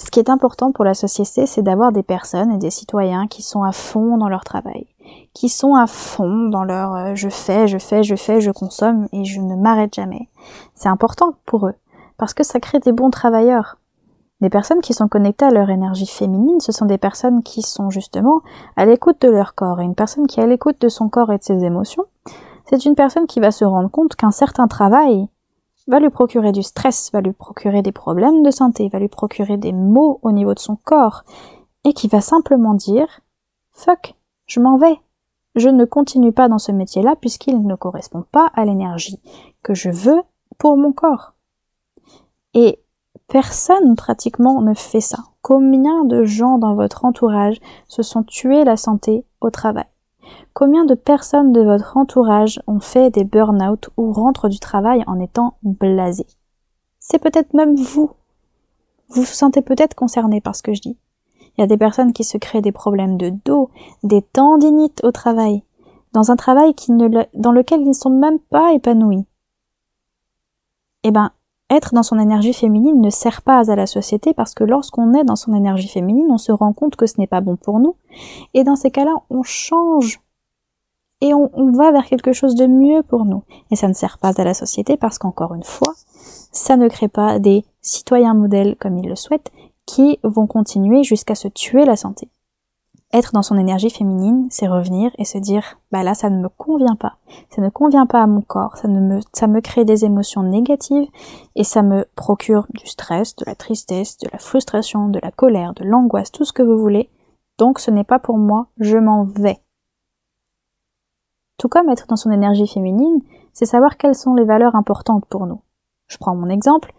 ce 0.03 0.11
qui 0.11 0.19
est 0.19 0.29
important 0.29 0.73
pour 0.73 0.83
la 0.83 0.95
société, 0.95 1.45
c'est 1.45 1.61
d'avoir 1.61 1.93
des 1.93 2.03
personnes 2.03 2.51
et 2.51 2.57
des 2.57 2.71
citoyens 2.71 3.27
qui 3.27 3.41
sont 3.41 3.63
à 3.63 3.71
fond 3.71 4.17
dans 4.17 4.27
leur 4.27 4.43
travail, 4.43 4.85
qui 5.33 5.47
sont 5.47 5.75
à 5.75 5.87
fond 5.87 6.49
dans 6.49 6.65
leur 6.65 6.93
euh, 6.93 7.15
je 7.15 7.29
fais, 7.29 7.69
je 7.69 7.77
fais, 7.77 8.03
je 8.03 8.15
fais, 8.15 8.41
je 8.41 8.51
consomme 8.51 9.07
et 9.13 9.23
je 9.23 9.39
ne 9.39 9.55
m'arrête 9.55 9.93
jamais. 9.93 10.27
C'est 10.75 10.89
important 10.89 11.35
pour 11.45 11.67
eux, 11.67 11.75
parce 12.17 12.33
que 12.33 12.43
ça 12.43 12.59
crée 12.59 12.79
des 12.79 12.91
bons 12.91 13.11
travailleurs. 13.11 13.77
Des 14.41 14.49
personnes 14.49 14.81
qui 14.81 14.93
sont 14.93 15.07
connectées 15.07 15.45
à 15.45 15.51
leur 15.51 15.69
énergie 15.69 16.05
féminine, 16.05 16.59
ce 16.59 16.73
sont 16.73 16.85
des 16.85 16.97
personnes 16.97 17.41
qui 17.41 17.61
sont 17.61 17.89
justement 17.89 18.41
à 18.75 18.85
l'écoute 18.85 19.21
de 19.21 19.29
leur 19.29 19.55
corps. 19.55 19.79
Et 19.79 19.85
une 19.85 19.95
personne 19.95 20.27
qui 20.27 20.41
est 20.41 20.43
à 20.43 20.47
l'écoute 20.47 20.81
de 20.81 20.89
son 20.89 21.07
corps 21.07 21.31
et 21.31 21.37
de 21.37 21.43
ses 21.43 21.63
émotions, 21.63 22.03
c'est 22.65 22.83
une 22.83 22.95
personne 22.95 23.25
qui 23.25 23.39
va 23.39 23.51
se 23.51 23.63
rendre 23.63 23.89
compte 23.89 24.15
qu'un 24.15 24.31
certain 24.31 24.67
travail 24.67 25.29
va 25.87 25.99
lui 25.99 26.09
procurer 26.09 26.51
du 26.51 26.63
stress, 26.63 27.11
va 27.11 27.21
lui 27.21 27.33
procurer 27.33 27.81
des 27.81 27.91
problèmes 27.91 28.43
de 28.43 28.51
santé, 28.51 28.89
va 28.89 28.99
lui 28.99 29.09
procurer 29.09 29.57
des 29.57 29.73
maux 29.73 30.19
au 30.21 30.31
niveau 30.31 30.53
de 30.53 30.59
son 30.59 30.75
corps, 30.75 31.23
et 31.83 31.93
qui 31.93 32.07
va 32.07 32.21
simplement 32.21 32.73
dire 32.73 33.21
Fuck, 33.71 34.15
je 34.45 34.59
m'en 34.59 34.77
vais. 34.77 34.99
Je 35.55 35.69
ne 35.69 35.85
continue 35.85 36.31
pas 36.31 36.47
dans 36.47 36.57
ce 36.57 36.71
métier-là 36.71 37.15
puisqu'il 37.15 37.61
ne 37.65 37.75
correspond 37.75 38.23
pas 38.31 38.49
à 38.55 38.65
l'énergie 38.65 39.19
que 39.61 39.73
je 39.73 39.89
veux 39.89 40.21
pour 40.57 40.77
mon 40.77 40.93
corps. 40.93 41.33
Et 42.53 42.79
personne 43.27 43.95
pratiquement 43.95 44.61
ne 44.61 44.73
fait 44.73 45.01
ça. 45.01 45.19
Combien 45.41 46.05
de 46.05 46.23
gens 46.23 46.57
dans 46.57 46.75
votre 46.75 47.05
entourage 47.05 47.59
se 47.87 48.01
sont 48.01 48.23
tués 48.23 48.63
la 48.63 48.77
santé 48.77 49.25
au 49.41 49.49
travail? 49.49 49.85
Combien 50.53 50.85
de 50.85 50.93
personnes 50.93 51.51
de 51.51 51.61
votre 51.61 51.97
entourage 51.97 52.61
ont 52.67 52.79
fait 52.79 53.09
des 53.09 53.23
burn-out 53.23 53.89
ou 53.97 54.11
rentrent 54.11 54.49
du 54.49 54.59
travail 54.59 55.03
en 55.07 55.19
étant 55.19 55.55
blasés 55.63 56.27
C'est 56.99 57.19
peut-être 57.19 57.53
même 57.53 57.75
vous. 57.75 58.11
Vous 59.09 59.21
vous 59.21 59.25
sentez 59.25 59.61
peut-être 59.61 59.95
concerné 59.95 60.41
par 60.41 60.55
ce 60.55 60.63
que 60.63 60.73
je 60.73 60.81
dis. 60.81 60.97
Il 61.57 61.61
y 61.61 61.63
a 61.63 61.67
des 61.67 61.77
personnes 61.77 62.13
qui 62.13 62.23
se 62.23 62.37
créent 62.37 62.61
des 62.61 62.71
problèmes 62.71 63.17
de 63.17 63.31
dos, 63.45 63.69
des 64.03 64.21
tendinites 64.21 65.03
au 65.03 65.11
travail, 65.11 65.63
dans 66.13 66.31
un 66.31 66.35
travail 66.35 66.73
dans 67.33 67.51
lequel 67.51 67.81
ils 67.81 67.87
ne 67.87 67.93
sont 67.93 68.09
même 68.09 68.39
pas 68.39 68.73
épanouis. 68.73 69.25
Eh 71.03 71.11
ben, 71.11 71.31
être 71.69 71.93
dans 71.93 72.03
son 72.03 72.19
énergie 72.19 72.53
féminine 72.53 73.01
ne 73.01 73.09
sert 73.09 73.41
pas 73.41 73.71
à 73.71 73.75
la 73.75 73.87
société 73.87 74.33
parce 74.33 74.53
que 74.53 74.63
lorsqu'on 74.63 75.13
est 75.13 75.23
dans 75.23 75.35
son 75.35 75.53
énergie 75.53 75.87
féminine, 75.87 76.27
on 76.29 76.37
se 76.37 76.51
rend 76.51 76.73
compte 76.73 76.95
que 76.95 77.07
ce 77.07 77.19
n'est 77.19 77.27
pas 77.27 77.41
bon 77.41 77.55
pour 77.55 77.79
nous. 77.79 77.95
Et 78.53 78.63
dans 78.63 78.75
ces 78.75 78.91
cas-là, 78.91 79.15
on 79.29 79.43
change 79.43 80.21
et 81.23 81.33
on, 81.33 81.71
va 81.71 81.93
vers 81.93 82.05
quelque 82.05 82.33
chose 82.33 82.53
de 82.55 82.67
mieux 82.67 83.01
pour 83.01 83.23
nous. 83.23 83.43
Et 83.71 83.77
ça 83.77 83.87
ne 83.87 83.93
sert 83.93 84.17
pas 84.17 84.33
à 84.37 84.43
la 84.43 84.53
société 84.53 84.97
parce 84.97 85.17
qu'encore 85.17 85.53
une 85.53 85.63
fois, 85.63 85.93
ça 86.51 86.75
ne 86.75 86.89
crée 86.89 87.07
pas 87.07 87.39
des 87.39 87.63
citoyens 87.81 88.33
modèles 88.33 88.75
comme 88.77 88.97
ils 88.97 89.07
le 89.07 89.15
souhaitent 89.15 89.49
qui 89.85 90.19
vont 90.23 90.47
continuer 90.47 91.03
jusqu'à 91.03 91.35
se 91.35 91.47
tuer 91.47 91.85
la 91.85 91.95
santé. 91.95 92.29
Être 93.13 93.31
dans 93.31 93.41
son 93.41 93.57
énergie 93.57 93.89
féminine, 93.89 94.47
c'est 94.49 94.67
revenir 94.67 95.11
et 95.17 95.23
se 95.23 95.37
dire, 95.37 95.79
bah 95.93 96.03
là, 96.03 96.13
ça 96.13 96.29
ne 96.29 96.41
me 96.41 96.49
convient 96.49 96.97
pas. 96.97 97.13
Ça 97.55 97.61
ne 97.61 97.69
convient 97.69 98.05
pas 98.05 98.21
à 98.21 98.27
mon 98.27 98.41
corps. 98.41 98.75
Ça 98.75 99.47
me 99.47 99.59
crée 99.61 99.85
des 99.85 100.03
émotions 100.03 100.43
négatives 100.43 101.07
et 101.55 101.63
ça 101.63 101.83
me 101.83 102.05
procure 102.15 102.67
du 102.73 102.85
stress, 102.85 103.37
de 103.37 103.45
la 103.45 103.55
tristesse, 103.55 104.17
de 104.17 104.27
la 104.29 104.39
frustration, 104.39 105.07
de 105.07 105.19
la 105.23 105.31
colère, 105.31 105.73
de 105.73 105.85
l'angoisse, 105.85 106.33
tout 106.33 106.43
ce 106.43 106.51
que 106.51 106.63
vous 106.63 106.77
voulez. 106.77 107.09
Donc 107.57 107.79
ce 107.79 107.91
n'est 107.91 108.03
pas 108.03 108.19
pour 108.19 108.37
moi, 108.37 108.67
je 108.77 108.97
m'en 108.97 109.23
vais. 109.23 109.62
Tout 111.57 111.69
comme 111.69 111.89
être 111.89 112.07
dans 112.07 112.15
son 112.15 112.31
énergie 112.31 112.67
féminine, 112.67 113.21
c'est 113.53 113.65
savoir 113.65 113.97
quelles 113.97 114.15
sont 114.15 114.33
les 114.33 114.45
valeurs 114.45 114.75
importantes 114.75 115.25
pour 115.29 115.45
nous. 115.45 115.61
Je 116.07 116.17
prends 116.17 116.35
mon 116.35 116.49
exemple. 116.49 116.93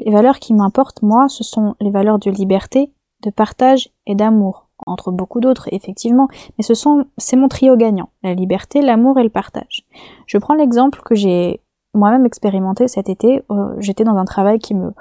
Les 0.00 0.10
valeurs 0.10 0.38
qui 0.38 0.54
m'importent, 0.54 1.02
moi, 1.02 1.28
ce 1.28 1.44
sont 1.44 1.74
les 1.80 1.90
valeurs 1.90 2.18
de 2.18 2.30
liberté, 2.30 2.92
de 3.22 3.30
partage 3.30 3.90
et 4.06 4.14
d'amour, 4.14 4.68
entre 4.86 5.10
beaucoup 5.10 5.40
d'autres, 5.40 5.68
effectivement, 5.72 6.28
mais 6.56 6.64
ce 6.64 6.74
sont, 6.74 7.04
c'est 7.18 7.36
mon 7.36 7.48
trio 7.48 7.76
gagnant. 7.76 8.08
La 8.22 8.34
liberté, 8.34 8.80
l'amour 8.80 9.18
et 9.18 9.22
le 9.22 9.30
partage. 9.30 9.86
Je 10.26 10.38
prends 10.38 10.54
l'exemple 10.54 11.00
que 11.04 11.14
j'ai 11.14 11.60
moi-même 11.94 12.26
expérimenté 12.26 12.88
cet 12.88 13.08
été. 13.08 13.42
Euh, 13.50 13.74
j'étais 13.78 14.04
dans 14.04 14.16
un 14.16 14.24
travail 14.24 14.58
qui 14.58 14.74
me 14.74 14.92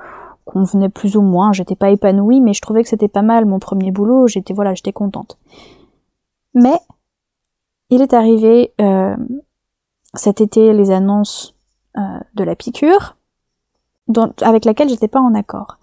convenait 0.46 0.90
plus 0.90 1.16
ou 1.16 1.22
moins. 1.22 1.54
J'étais 1.54 1.76
pas 1.76 1.92
épanouie, 1.92 2.42
mais 2.42 2.54
je 2.54 2.62
trouvais 2.62 2.84
que 2.84 2.90
c'était 2.90 3.08
pas 3.08 3.22
mal 3.22 3.46
mon 3.46 3.60
premier 3.60 3.92
boulot. 3.92 4.28
J'étais, 4.28 4.54
voilà, 4.54 4.74
j'étais 4.74 4.94
contente. 4.94 5.38
Mais 6.54 6.78
il 7.90 8.02
est 8.02 8.14
arrivé 8.14 8.74
euh, 8.82 9.16
cet 10.14 10.42
été 10.42 10.74
les 10.74 10.92
annonces 10.92 11.56
euh, 11.98 12.20
de 12.36 12.44
la 12.44 12.56
piqûre, 12.56 13.18
avec 14.42 14.66
laquelle 14.66 14.90
j'étais 14.90 15.08
pas 15.08 15.22
en 15.22 15.36
accord. 15.36 15.78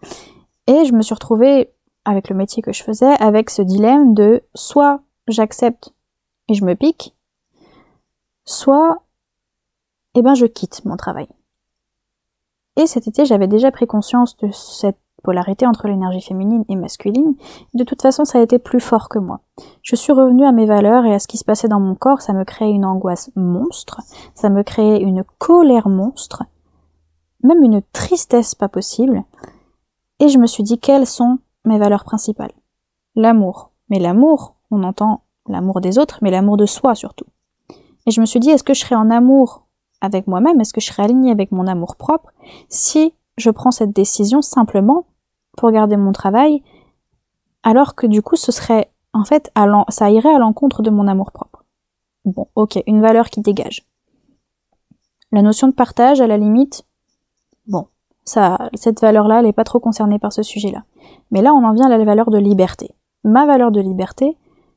Et 0.67 0.85
je 0.85 0.93
me 0.93 1.03
suis 1.03 1.15
retrouvée 1.15 1.73
avec 2.05 2.29
le 2.29 2.37
métier 2.37 2.63
que 2.63 2.73
je 2.73 2.83
faisais, 2.83 3.15
avec 3.21 3.51
ce 3.51 3.63
dilemme 3.63 4.15
de 4.15 4.43
soit 4.55 5.01
j'accepte 5.29 5.93
et 6.49 6.55
je 6.55 6.65
me 6.65 6.75
pique, 6.75 7.15
soit 8.45 9.03
eh 10.15 10.23
ben 10.23 10.35
je 10.35 10.47
quitte 10.47 10.85
mon 10.85 10.97
travail. 10.97 11.29
Et 12.77 12.87
cet 12.87 13.09
été, 13.09 13.25
j'avais 13.25 13.49
déjà 13.49 13.71
pris 13.71 13.87
conscience 13.87 14.37
de 14.37 14.51
cette 14.53 14.99
polarité 15.23 15.67
entre 15.67 15.89
l'énergie 15.89 16.21
féminine 16.21 16.65
et 16.69 16.77
masculine. 16.77 17.35
De 17.75 17.85
toute 17.85 18.03
façon, 18.03 18.25
ça 18.25 18.39
a 18.39 18.43
été 18.43 18.59
plus 18.59 18.81
fort 18.81 19.09
que 19.09 19.19
moi. 19.19 19.41
Je 19.83 19.97
suis 19.97 20.13
revenue 20.13 20.45
à 20.45 20.53
mes 20.53 20.67
valeurs 20.67 21.05
et 21.05 21.15
à 21.15 21.19
ce 21.19 21.27
qui 21.27 21.39
se 21.39 21.45
passait 21.45 21.69
dans 21.69 21.81
mon 21.81 21.95
corps. 21.95 22.23
Ça 22.23 22.33
me 22.33 22.45
créait 22.45 22.71
une 22.71 22.85
angoisse 22.85 23.31
monstre. 23.35 24.01
Ça 24.35 24.49
me 24.49 24.63
créait 24.63 25.01
une 25.01 25.25
colère 25.39 25.89
monstre. 25.89 26.45
Même 27.43 27.63
une 27.63 27.83
tristesse 27.93 28.55
pas 28.55 28.69
possible. 28.69 29.25
Et 30.21 30.29
je 30.29 30.39
me 30.39 30.47
suis 30.47 30.63
dit 30.63 30.79
quelles 30.79 31.07
sont 31.07 31.39
mes 31.65 31.79
valeurs 31.79 32.05
principales? 32.05 32.53
L'amour. 33.15 33.73
Mais 33.89 33.99
l'amour, 33.99 34.57
on 34.71 34.83
entend 34.83 35.23
l'amour 35.49 35.81
des 35.81 35.99
autres, 35.99 36.19
mais 36.23 36.31
l'amour 36.31 36.57
de 36.57 36.67
soi 36.67 36.95
surtout. 36.95 37.27
Et 38.07 38.11
je 38.11 38.21
me 38.21 38.27
suis 38.27 38.41
dit, 38.41 38.51
est-ce 38.51 38.65
que 38.65 38.75
je 38.75 38.81
serais 38.81 38.95
en 38.95 39.11
amour 39.11 39.67
avec 40.01 40.27
moi-même? 40.27 40.61
Est-ce 40.61 40.73
que 40.73 40.81
je 40.81 40.87
serais 40.87 41.05
alignée 41.05 41.33
avec 41.33 41.53
mon 41.53 41.67
amour 41.67 41.97
propre? 41.97 42.31
Si 42.69 43.15
je 43.37 43.50
prends 43.50 43.71
cette 43.71 43.93
décision 43.93 44.43
simplement 44.43 45.07
pour 45.57 45.71
garder 45.71 45.97
mon 45.97 46.12
travail, 46.12 46.62
alors 47.62 47.95
que 47.95 48.07
du 48.07 48.23
coup, 48.23 48.37
ce 48.37 48.52
serait, 48.52 48.90
en 49.12 49.25
fait, 49.25 49.52
ça 49.88 50.11
irait 50.11 50.35
à 50.35 50.38
l'encontre 50.38 50.83
de 50.83 50.90
mon 50.90 51.09
amour 51.09 51.33
propre. 51.33 51.64
Bon, 52.25 52.49
ok, 52.55 52.83
une 52.87 53.00
valeur 53.00 53.31
qui 53.31 53.40
dégage. 53.40 53.87
La 55.33 55.43
notion 55.43 55.69
de 55.69 55.73
partage, 55.73 56.21
à 56.21 56.26
la 56.26 56.38
limite, 56.38 56.85
bon, 57.66 57.88
ça, 58.25 58.71
cette 58.75 59.00
valeur-là, 59.00 59.38
elle 59.38 59.47
n'est 59.47 59.52
pas 59.52 59.64
trop 59.64 59.81
concernée 59.81 60.19
par 60.19 60.33
ce 60.33 60.43
sujet-là. 60.43 60.85
Mais 61.31 61.43
là, 61.43 61.52
on 61.52 61.64
en 61.64 61.73
vient 61.73 61.90
à 61.90 61.97
la 61.97 62.05
valeur 62.05 62.31
de 62.31 62.38
liberté. 62.38 62.95
Ma 63.25 63.47
valeur 63.47 63.71
de 63.71 63.81
liberté, 63.81 64.37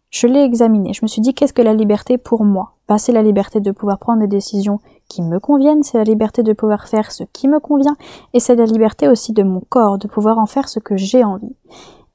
je 0.09 0.27
l'ai 0.27 0.41
examinée. 0.41 0.93
Je 0.93 1.01
me 1.03 1.07
suis 1.07 1.21
dit, 1.21 1.33
qu'est-ce 1.33 1.53
que 1.53 1.61
la 1.61 1.73
liberté 1.73 2.17
pour 2.17 2.43
moi? 2.43 2.73
Bah, 2.89 2.97
C'est 2.97 3.13
la 3.13 3.23
liberté 3.23 3.61
de 3.61 3.71
pouvoir 3.71 3.99
prendre 3.99 4.19
des 4.19 4.27
décisions 4.27 4.81
qui 5.07 5.21
me 5.21 5.39
conviennent, 5.39 5.83
c'est 5.83 5.97
la 5.97 6.03
liberté 6.03 6.43
de 6.43 6.51
pouvoir 6.51 6.87
faire 6.87 7.11
ce 7.11 7.23
qui 7.23 7.47
me 7.47 7.59
convient, 7.59 7.95
et 8.33 8.41
c'est 8.41 8.55
la 8.55 8.65
liberté 8.65 9.07
aussi 9.07 9.31
de 9.31 9.43
mon 9.43 9.61
corps, 9.61 9.97
de 9.97 10.07
pouvoir 10.07 10.37
en 10.39 10.45
faire 10.45 10.67
ce 10.67 10.79
que 10.79 10.97
j'ai 10.97 11.23
envie. 11.23 11.55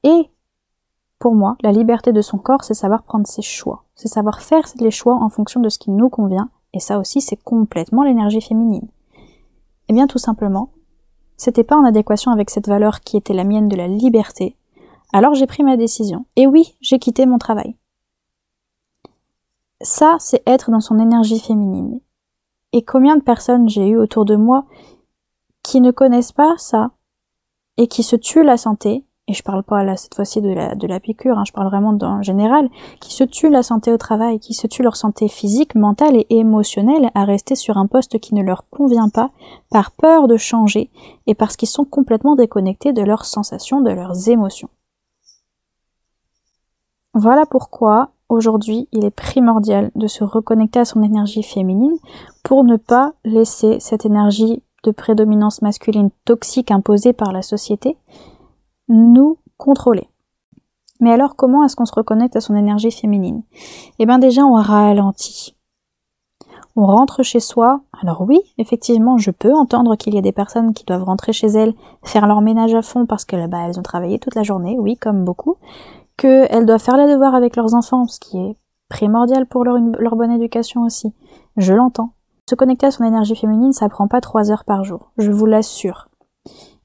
Et 0.03 0.29
pour 1.17 1.33
moi, 1.33 1.55
la 1.63 1.71
liberté 1.71 2.11
de 2.11 2.21
son 2.21 2.37
corps, 2.37 2.63
c'est 2.63 2.73
savoir 2.73 3.03
prendre 3.03 3.25
ses 3.25 3.41
choix, 3.41 3.83
c'est 3.95 4.07
savoir 4.07 4.41
faire 4.41 4.65
les 4.79 4.91
choix 4.91 5.15
en 5.15 5.29
fonction 5.29 5.59
de 5.59 5.69
ce 5.69 5.79
qui 5.79 5.89
nous 5.89 6.09
convient, 6.09 6.49
et 6.73 6.79
ça 6.79 6.99
aussi, 6.99 7.21
c'est 7.21 7.41
complètement 7.41 8.03
l'énergie 8.03 8.41
féminine. 8.41 8.87
Eh 9.87 9.93
bien, 9.93 10.07
tout 10.07 10.17
simplement, 10.17 10.69
c'était 11.37 11.63
pas 11.63 11.77
en 11.77 11.85
adéquation 11.85 12.31
avec 12.31 12.49
cette 12.49 12.67
valeur 12.67 13.01
qui 13.01 13.17
était 13.17 13.33
la 13.33 13.43
mienne 13.43 13.67
de 13.67 13.75
la 13.75 13.87
liberté, 13.87 14.55
alors 15.13 15.33
j'ai 15.33 15.47
pris 15.47 15.63
ma 15.63 15.77
décision. 15.77 16.25
Et 16.35 16.47
oui, 16.47 16.75
j'ai 16.81 16.99
quitté 16.99 17.25
mon 17.25 17.37
travail. 17.37 17.75
Ça, 19.81 20.15
c'est 20.19 20.43
être 20.47 20.71
dans 20.71 20.79
son 20.79 20.99
énergie 20.99 21.39
féminine. 21.39 21.99
Et 22.71 22.83
combien 22.83 23.17
de 23.17 23.23
personnes 23.23 23.69
j'ai 23.69 23.87
eu 23.87 23.97
autour 23.97 24.25
de 24.25 24.35
moi 24.35 24.65
qui 25.63 25.81
ne 25.81 25.91
connaissent 25.91 26.31
pas 26.31 26.55
ça 26.57 26.91
et 27.77 27.87
qui 27.87 28.03
se 28.03 28.15
tuent 28.15 28.43
la 28.43 28.57
santé, 28.57 29.03
et 29.27 29.33
je 29.33 29.43
parle 29.43 29.63
pas 29.63 29.83
là 29.83 29.97
cette 29.97 30.15
fois-ci 30.15 30.41
de 30.41 30.49
la, 30.49 30.75
de 30.75 30.87
la 30.87 30.99
piqûre, 30.99 31.37
hein, 31.37 31.43
je 31.45 31.51
parle 31.51 31.67
vraiment 31.67 31.97
en 31.99 32.21
général, 32.21 32.69
qui 33.01 33.13
se 33.13 33.23
tuent 33.23 33.49
la 33.49 33.63
santé 33.63 33.91
au 33.91 33.97
travail, 33.97 34.39
qui 34.39 34.53
se 34.53 34.67
tuent 34.67 34.83
leur 34.83 34.95
santé 34.95 35.27
physique, 35.27 35.75
mentale 35.75 36.15
et 36.15 36.27
émotionnelle 36.29 37.09
à 37.15 37.25
rester 37.25 37.55
sur 37.55 37.77
un 37.77 37.87
poste 37.87 38.19
qui 38.19 38.35
ne 38.35 38.43
leur 38.43 38.69
convient 38.69 39.09
pas 39.09 39.31
par 39.71 39.91
peur 39.91 40.27
de 40.27 40.37
changer 40.37 40.89
et 41.27 41.35
parce 41.35 41.57
qu'ils 41.57 41.67
sont 41.67 41.85
complètement 41.85 42.35
déconnectés 42.35 42.93
de 42.93 43.01
leurs 43.01 43.25
sensations, 43.25 43.81
de 43.81 43.91
leurs 43.91 44.29
émotions. 44.29 44.69
Voilà 47.17 47.45
pourquoi 47.45 48.09
aujourd'hui 48.27 48.89
il 48.91 49.05
est 49.05 49.09
primordial 49.09 49.89
de 49.95 50.05
se 50.05 50.25
reconnecter 50.25 50.79
à 50.79 50.85
son 50.85 51.01
énergie 51.01 51.43
féminine 51.43 51.95
pour 52.43 52.65
ne 52.65 52.75
pas 52.75 53.13
laisser 53.23 53.79
cette 53.79 54.05
énergie 54.05 54.61
de 54.83 54.91
prédominance 54.91 55.61
masculine 55.61 56.09
toxique 56.25 56.71
imposée 56.71 57.13
par 57.13 57.31
la 57.31 57.41
société 57.41 57.97
nous 58.89 59.37
contrôler. 59.55 60.09
Mais 60.99 61.13
alors 61.13 61.37
comment 61.37 61.63
est-ce 61.63 61.77
qu'on 61.77 61.85
se 61.85 61.95
reconnecte 61.95 62.35
à 62.35 62.41
son 62.41 62.53
énergie 62.53 62.91
féminine? 62.91 63.43
Eh 63.97 64.05
bien 64.05 64.19
déjà 64.19 64.43
on 64.43 64.55
ralentit. 64.55 65.55
On 66.75 66.85
rentre 66.85 67.23
chez 67.23 67.39
soi. 67.39 67.79
Alors 68.01 68.25
oui, 68.27 68.41
effectivement, 68.57 69.17
je 69.17 69.31
peux 69.31 69.53
entendre 69.53 69.95
qu'il 69.95 70.13
y 70.13 70.17
a 70.17 70.21
des 70.21 70.33
personnes 70.33 70.73
qui 70.73 70.83
doivent 70.83 71.05
rentrer 71.05 71.31
chez 71.31 71.47
elles, 71.47 71.73
faire 72.03 72.27
leur 72.27 72.41
ménage 72.41 72.75
à 72.75 72.81
fond 72.81 73.05
parce 73.05 73.23
que 73.23 73.47
bah, 73.47 73.59
elles 73.65 73.79
ont 73.79 73.83
travaillé 73.83 74.19
toute 74.19 74.35
la 74.35 74.43
journée, 74.43 74.75
oui, 74.77 74.97
comme 74.97 75.23
beaucoup 75.23 75.55
qu'elles 76.17 76.65
doivent 76.65 76.81
faire 76.81 76.97
les 76.97 77.11
devoirs 77.11 77.35
avec 77.35 77.55
leurs 77.55 77.73
enfants, 77.73 78.05
ce 78.05 78.19
qui 78.19 78.37
est 78.37 78.57
primordial 78.89 79.45
pour 79.45 79.63
leur, 79.63 80.15
bonne 80.15 80.31
éducation 80.31 80.81
aussi. 80.83 81.13
Je 81.57 81.73
l'entends. 81.73 82.13
Se 82.49 82.55
connecter 82.55 82.87
à 82.87 82.91
son 82.91 83.03
énergie 83.03 83.35
féminine, 83.35 83.73
ça 83.73 83.89
prend 83.89 84.07
pas 84.07 84.21
trois 84.21 84.51
heures 84.51 84.65
par 84.65 84.83
jour, 84.83 85.11
je 85.17 85.31
vous 85.31 85.45
l'assure. 85.45 86.09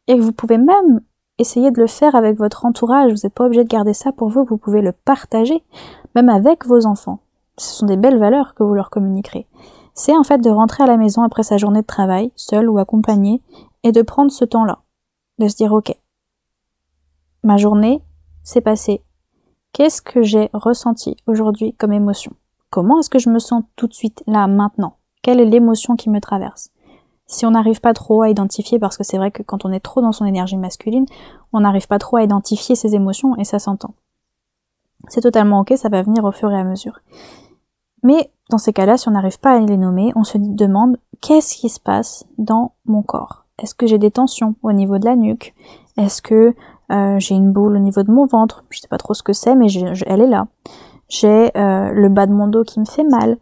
Et 0.06 0.18
vous 0.18 0.32
pouvez 0.32 0.56
même 0.56 1.00
essayer 1.38 1.70
de 1.70 1.80
le 1.80 1.86
faire 1.86 2.14
avec 2.14 2.38
votre 2.38 2.64
entourage, 2.64 3.12
vous 3.12 3.20
n'êtes 3.22 3.34
pas 3.34 3.44
obligé 3.44 3.64
de 3.64 3.68
garder 3.68 3.92
ça 3.92 4.12
pour 4.12 4.28
vous, 4.28 4.44
vous 4.44 4.56
pouvez 4.56 4.80
le 4.80 4.92
partager, 4.92 5.62
même 6.14 6.28
avec 6.28 6.66
vos 6.66 6.86
enfants. 6.86 7.20
Ce 7.58 7.74
sont 7.74 7.86
des 7.86 7.98
belles 7.98 8.18
valeurs 8.18 8.54
que 8.54 8.62
vous 8.62 8.74
leur 8.74 8.88
communiquerez. 8.88 9.46
C'est 9.94 10.16
en 10.16 10.22
fait 10.22 10.38
de 10.38 10.50
rentrer 10.50 10.84
à 10.84 10.86
la 10.86 10.96
maison 10.96 11.22
après 11.22 11.42
sa 11.42 11.58
journée 11.58 11.82
de 11.82 11.86
travail, 11.86 12.32
seul 12.36 12.70
ou 12.70 12.78
accompagné, 12.78 13.42
et 13.82 13.92
de 13.92 14.02
prendre 14.02 14.30
ce 14.30 14.44
temps-là. 14.44 14.78
De 15.38 15.48
se 15.48 15.56
dire, 15.56 15.72
ok, 15.72 15.94
ma 17.42 17.58
journée 17.58 18.02
s'est 18.42 18.60
passée 18.60 19.02
Qu'est-ce 19.72 20.02
que 20.02 20.22
j'ai 20.22 20.50
ressenti 20.52 21.16
aujourd'hui 21.26 21.74
comme 21.74 21.92
émotion? 21.92 22.32
Comment 22.70 22.98
est-ce 23.00 23.10
que 23.10 23.20
je 23.20 23.30
me 23.30 23.38
sens 23.38 23.62
tout 23.76 23.86
de 23.86 23.94
suite 23.94 24.22
là, 24.26 24.46
maintenant? 24.48 24.96
Quelle 25.22 25.38
est 25.38 25.44
l'émotion 25.44 25.96
qui 25.96 26.10
me 26.10 26.20
traverse? 26.20 26.70
Si 27.26 27.46
on 27.46 27.52
n'arrive 27.52 27.80
pas 27.80 27.94
trop 27.94 28.22
à 28.22 28.28
identifier, 28.28 28.80
parce 28.80 28.96
que 28.96 29.04
c'est 29.04 29.16
vrai 29.16 29.30
que 29.30 29.44
quand 29.44 29.64
on 29.64 29.70
est 29.70 29.80
trop 29.80 30.00
dans 30.00 30.10
son 30.10 30.24
énergie 30.24 30.56
masculine, 30.56 31.06
on 31.52 31.60
n'arrive 31.60 31.86
pas 31.86 32.00
trop 32.00 32.16
à 32.16 32.24
identifier 32.24 32.74
ses 32.74 32.96
émotions 32.96 33.36
et 33.36 33.44
ça 33.44 33.60
s'entend. 33.60 33.94
C'est 35.08 35.20
totalement 35.20 35.60
ok, 35.60 35.74
ça 35.76 35.88
va 35.88 36.02
venir 36.02 36.24
au 36.24 36.32
fur 36.32 36.50
et 36.50 36.58
à 36.58 36.64
mesure. 36.64 36.98
Mais 38.02 38.32
dans 38.50 38.58
ces 38.58 38.72
cas-là, 38.72 38.96
si 38.96 39.08
on 39.08 39.12
n'arrive 39.12 39.38
pas 39.38 39.52
à 39.52 39.60
les 39.60 39.76
nommer, 39.76 40.12
on 40.16 40.24
se 40.24 40.38
demande 40.38 40.96
qu'est-ce 41.20 41.54
qui 41.54 41.68
se 41.68 41.78
passe 41.78 42.26
dans 42.38 42.72
mon 42.86 43.02
corps? 43.02 43.44
Est-ce 43.58 43.76
que 43.76 43.86
j'ai 43.86 43.98
des 43.98 44.10
tensions 44.10 44.56
au 44.62 44.72
niveau 44.72 44.98
de 44.98 45.04
la 45.04 45.14
nuque? 45.14 45.54
Est-ce 45.96 46.22
que 46.22 46.56
euh, 46.90 47.18
j'ai 47.18 47.34
une 47.34 47.52
boule 47.52 47.76
au 47.76 47.80
niveau 47.80 48.02
de 48.02 48.10
mon 48.10 48.26
ventre, 48.26 48.64
je 48.70 48.80
sais 48.80 48.88
pas 48.88 48.98
trop 48.98 49.14
ce 49.14 49.22
que 49.22 49.32
c'est, 49.32 49.54
mais 49.54 49.66
elle 50.06 50.20
est 50.20 50.26
là. 50.26 50.46
J'ai 51.08 51.50
euh, 51.56 51.90
le 51.92 52.08
bas 52.08 52.26
de 52.26 52.32
mon 52.32 52.46
dos 52.46 52.64
qui 52.64 52.80
me 52.80 52.84
fait 52.84 53.04
mal. 53.04 53.36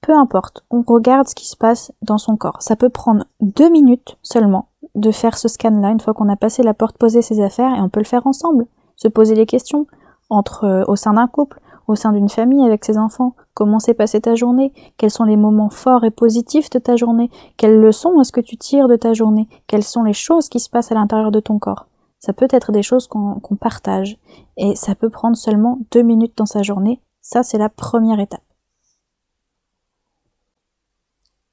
Peu 0.00 0.12
importe, 0.12 0.64
on 0.70 0.82
regarde 0.82 1.28
ce 1.28 1.34
qui 1.34 1.48
se 1.48 1.56
passe 1.56 1.92
dans 2.02 2.18
son 2.18 2.36
corps. 2.36 2.60
Ça 2.60 2.76
peut 2.76 2.90
prendre 2.90 3.24
deux 3.40 3.70
minutes 3.70 4.18
seulement 4.22 4.68
de 4.94 5.10
faire 5.10 5.36
ce 5.36 5.48
scan-là 5.48 5.90
une 5.90 6.00
fois 6.00 6.14
qu'on 6.14 6.28
a 6.28 6.36
passé 6.36 6.62
la 6.62 6.74
porte, 6.74 6.96
poser 6.96 7.22
ses 7.22 7.40
affaires, 7.40 7.74
et 7.74 7.80
on 7.80 7.88
peut 7.88 8.00
le 8.00 8.06
faire 8.06 8.26
ensemble. 8.26 8.66
Se 8.96 9.08
poser 9.08 9.34
les 9.34 9.46
questions 9.46 9.86
entre 10.30 10.64
euh, 10.64 10.84
au 10.88 10.96
sein 10.96 11.14
d'un 11.14 11.26
couple, 11.26 11.60
au 11.86 11.94
sein 11.94 12.12
d'une 12.12 12.28
famille 12.28 12.64
avec 12.64 12.84
ses 12.84 12.98
enfants. 12.98 13.34
Comment 13.54 13.78
s'est 13.78 13.94
passée 13.94 14.20
ta 14.20 14.34
journée? 14.34 14.72
Quels 14.96 15.10
sont 15.10 15.24
les 15.24 15.36
moments 15.36 15.70
forts 15.70 16.04
et 16.04 16.10
positifs 16.10 16.70
de 16.70 16.78
ta 16.78 16.96
journée? 16.96 17.30
Quelles 17.56 17.78
leçons 17.80 18.20
est-ce 18.20 18.32
que 18.32 18.40
tu 18.40 18.56
tires 18.56 18.88
de 18.88 18.96
ta 18.96 19.12
journée? 19.12 19.48
Quelles 19.66 19.84
sont 19.84 20.02
les 20.02 20.12
choses 20.12 20.48
qui 20.48 20.60
se 20.60 20.70
passent 20.70 20.92
à 20.92 20.96
l'intérieur 20.96 21.30
de 21.30 21.40
ton 21.40 21.58
corps? 21.58 21.86
Ça 22.18 22.32
peut 22.32 22.48
être 22.50 22.72
des 22.72 22.82
choses 22.82 23.06
qu'on 23.06 23.56
partage 23.60 24.18
et 24.56 24.74
ça 24.74 24.94
peut 24.94 25.10
prendre 25.10 25.36
seulement 25.36 25.78
deux 25.92 26.02
minutes 26.02 26.36
dans 26.36 26.46
sa 26.46 26.62
journée. 26.62 27.00
Ça, 27.20 27.42
c'est 27.42 27.58
la 27.58 27.68
première 27.68 28.20
étape. 28.20 28.42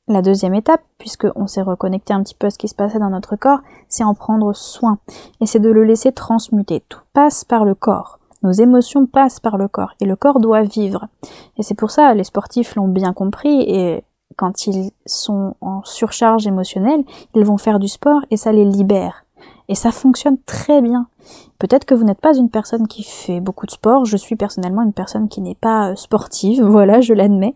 La 0.08 0.22
deuxième 0.22 0.54
étape, 0.54 0.84
puisqu'on 0.98 1.48
s'est 1.48 1.62
reconnecté 1.62 2.14
un 2.14 2.22
petit 2.22 2.36
peu 2.36 2.48
à 2.48 2.50
ce 2.50 2.58
qui 2.58 2.68
se 2.68 2.76
passait 2.76 3.00
dans 3.00 3.10
notre 3.10 3.38
corps, 3.38 3.62
c'est 3.88 4.04
en 4.04 4.14
prendre 4.14 4.54
soin. 4.54 5.00
Et 5.40 5.46
c'est 5.46 5.62
de 5.62 5.70
le 5.70 5.86
laisser 5.86 6.12
transmuter. 6.12 6.84
Tout 6.90 7.00
passe 7.14 7.46
par 7.46 7.64
le 7.64 7.74
corps. 7.74 8.20
Nos 8.42 8.52
émotions 8.52 9.06
passent 9.06 9.40
par 9.40 9.58
le 9.58 9.70
corps. 9.70 9.94
Et 10.02 10.06
le 10.06 10.18
corps 10.18 10.42
doit 10.42 10.64
vivre. 10.64 11.08
Et 11.58 11.64
c'est 11.64 11.74
pour 11.74 11.90
ça, 11.90 12.14
les 12.14 12.26
sportifs 12.26 12.76
l'ont 12.76 12.90
bien 12.90 13.14
compris. 13.14 13.62
Et 13.62 14.04
quand 14.36 14.68
ils 14.68 14.92
sont 15.06 15.56
en 15.62 15.82
surcharge 15.86 16.48
émotionnelle, 16.48 17.06
ils 17.34 17.46
vont 17.46 17.58
faire 17.58 17.80
du 17.80 17.88
sport 17.88 18.22
et 18.30 18.36
ça 18.36 18.52
les 18.52 18.66
libère. 18.66 19.23
Et 19.70 19.76
ça 19.76 19.92
fonctionne 19.92 20.38
très 20.46 20.82
bien. 20.82 21.08
Peut-être 21.60 21.86
que 21.86 21.96
vous 21.96 22.04
n'êtes 22.04 22.20
pas 22.20 22.36
une 22.36 22.50
personne 22.50 22.88
qui 22.88 23.04
fait 23.04 23.40
beaucoup 23.40 23.66
de 23.66 23.72
sport, 23.72 24.06
je 24.06 24.18
suis 24.18 24.36
personnellement 24.36 24.82
une 24.82 24.94
personne 24.94 25.30
qui 25.30 25.42
n'est 25.42 25.56
pas 25.56 25.92
euh, 25.92 25.96
sportive, 25.96 26.64
voilà, 26.64 27.02
je 27.02 27.14
l'admets. 27.14 27.56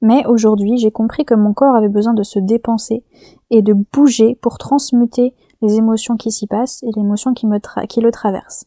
Mais 0.00 0.26
aujourd'hui, 0.26 0.78
j'ai 0.78 0.90
compris 0.90 1.24
que 1.24 1.34
mon 1.34 1.52
corps 1.52 1.76
avait 1.76 1.88
besoin 1.88 2.12
de 2.14 2.24
se 2.24 2.40
dépenser 2.40 3.04
et 3.50 3.62
de 3.62 3.72
bouger 3.72 4.36
pour 4.40 4.58
transmuter 4.58 5.32
les 5.62 5.76
émotions 5.76 6.16
qui 6.16 6.32
s'y 6.32 6.48
passent 6.48 6.82
et 6.82 6.90
l'émotion 6.96 7.34
qui, 7.34 7.46
qui 7.88 8.00
le 8.00 8.10
traverse. 8.10 8.66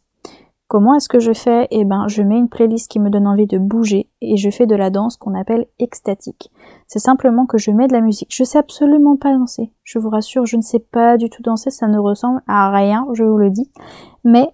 Comment 0.75 0.96
est-ce 0.96 1.08
que 1.08 1.22
je 1.22 1.32
fais? 1.32 1.70
Eh 1.72 1.86
ben, 1.86 2.10
je 2.10 2.22
mets 2.22 2.38
une 2.38 2.50
playlist 2.50 2.91
qui 2.91 3.00
me 3.00 3.10
donne 3.10 3.27
envie 3.27 3.48
de 3.48 3.58
bouger 3.58 4.10
et 4.20 4.36
je 4.36 4.50
fais 4.50 4.65
de 4.65 4.75
la 4.75 4.89
danse 4.89 5.15
qu'on 5.15 5.34
appelle 5.34 5.67
extatique. 5.79 6.51
C'est 6.86 7.00
simplement 7.00 7.46
que 7.46 7.58
je 7.58 7.72
mets 7.72 7.88
de 7.88 7.94
la 7.94 8.01
musique. 8.01 8.36
Je 8.36 8.44
sais 8.44 8.58
absolument 8.58 9.15
pas 9.15 9.32
danser. 9.32 9.72
Je 9.86 10.00
vous 10.00 10.10
rassure, 10.10 10.46
je 10.46 10.58
ne 10.58 10.62
sais 10.62 10.79
pas 10.79 11.15
du 11.15 11.29
tout 11.29 11.41
danser, 11.41 11.70
ça 11.70 11.88
ne 11.88 11.98
ressemble 11.98 12.41
à 12.46 12.72
rien, 12.72 13.08
je 13.13 13.24
vous 13.24 13.38
le 13.38 13.51
dis. 13.51 13.72
Mais 14.25 14.50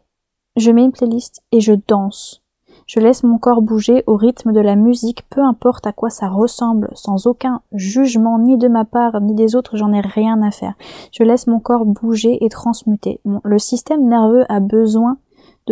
je 0.57 0.69
mets 0.69 0.83
une 0.83 0.91
playlist 0.91 1.41
et 1.51 1.59
je 1.59 1.73
danse. 1.87 2.43
Je 2.85 2.99
laisse 2.99 3.23
mon 3.23 3.39
corps 3.39 3.63
bouger 3.63 4.03
au 4.05 4.15
rythme 4.15 4.51
de 4.51 4.59
la 4.59 4.75
musique, 4.75 5.27
peu 5.31 5.41
importe 5.41 5.87
à 5.87 5.91
quoi 5.91 6.11
ça 6.11 6.29
ressemble, 6.29 6.91
sans 6.93 7.25
aucun 7.25 7.61
jugement 7.73 8.37
ni 8.37 8.59
de 8.59 8.67
ma 8.67 8.85
part 8.85 9.21
ni 9.21 9.33
des 9.33 9.55
autres, 9.55 9.75
j'en 9.75 9.91
ai 9.91 10.01
rien 10.01 10.43
à 10.43 10.51
faire. 10.51 10.75
Je 11.11 11.23
laisse 11.23 11.47
mon 11.47 11.59
corps 11.59 11.85
bouger 11.85 12.45
et 12.45 12.49
transmuter. 12.49 13.21
le 13.43 13.57
système 13.57 14.07
nerveux 14.07 14.45
a 14.49 14.59
besoin 14.59 15.17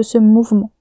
ce 0.02 0.18
mouvement. 0.18 0.72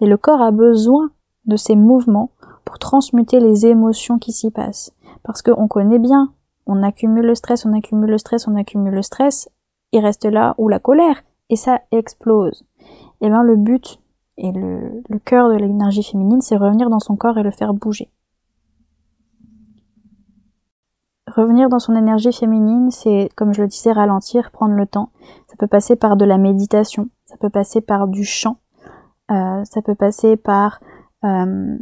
Et 0.00 0.06
le 0.06 0.16
corps 0.16 0.42
a 0.42 0.50
besoin 0.50 1.10
de 1.46 1.56
ces 1.56 1.76
mouvements 1.76 2.30
pour 2.64 2.78
transmuter 2.78 3.40
les 3.40 3.66
émotions 3.66 4.18
qui 4.18 4.32
s'y 4.32 4.50
passent. 4.50 4.92
Parce 5.22 5.42
qu'on 5.42 5.68
connaît 5.68 5.98
bien, 5.98 6.32
on 6.66 6.82
accumule 6.82 7.26
le 7.26 7.34
stress, 7.34 7.66
on 7.66 7.72
accumule 7.72 8.10
le 8.10 8.18
stress, 8.18 8.48
on 8.48 8.56
accumule 8.56 8.94
le 8.94 9.02
stress, 9.02 9.48
il 9.92 10.00
reste 10.00 10.24
là 10.24 10.54
où 10.58 10.68
la 10.68 10.78
colère, 10.78 11.22
et 11.50 11.56
ça 11.56 11.80
explose. 11.90 12.64
Et 13.20 13.28
bien 13.28 13.42
le 13.42 13.56
but 13.56 14.00
et 14.36 14.50
le 14.50 15.18
cœur 15.24 15.48
de 15.48 15.54
l'énergie 15.54 16.02
féminine, 16.02 16.40
c'est 16.40 16.56
revenir 16.56 16.90
dans 16.90 16.98
son 16.98 17.16
corps 17.16 17.38
et 17.38 17.42
le 17.42 17.52
faire 17.52 17.74
bouger. 17.74 18.10
Revenir 21.26 21.68
dans 21.68 21.78
son 21.78 21.96
énergie 21.96 22.32
féminine, 22.32 22.90
c'est, 22.90 23.28
comme 23.34 23.52
je 23.52 23.62
le 23.62 23.68
disais, 23.68 23.92
ralentir, 23.92 24.50
prendre 24.50 24.74
le 24.74 24.86
temps. 24.86 25.10
Ça 25.48 25.56
peut 25.58 25.66
passer 25.66 25.96
par 25.96 26.16
de 26.16 26.24
la 26.24 26.38
méditation, 26.38 27.08
ça 27.24 27.36
peut 27.36 27.50
passer 27.50 27.80
par 27.80 28.06
du 28.08 28.24
chant, 28.24 28.58
euh, 29.30 29.64
ça 29.64 29.82
peut 29.82 29.94
passer 29.94 30.36
par 30.36 30.80
euh, 31.24 31.78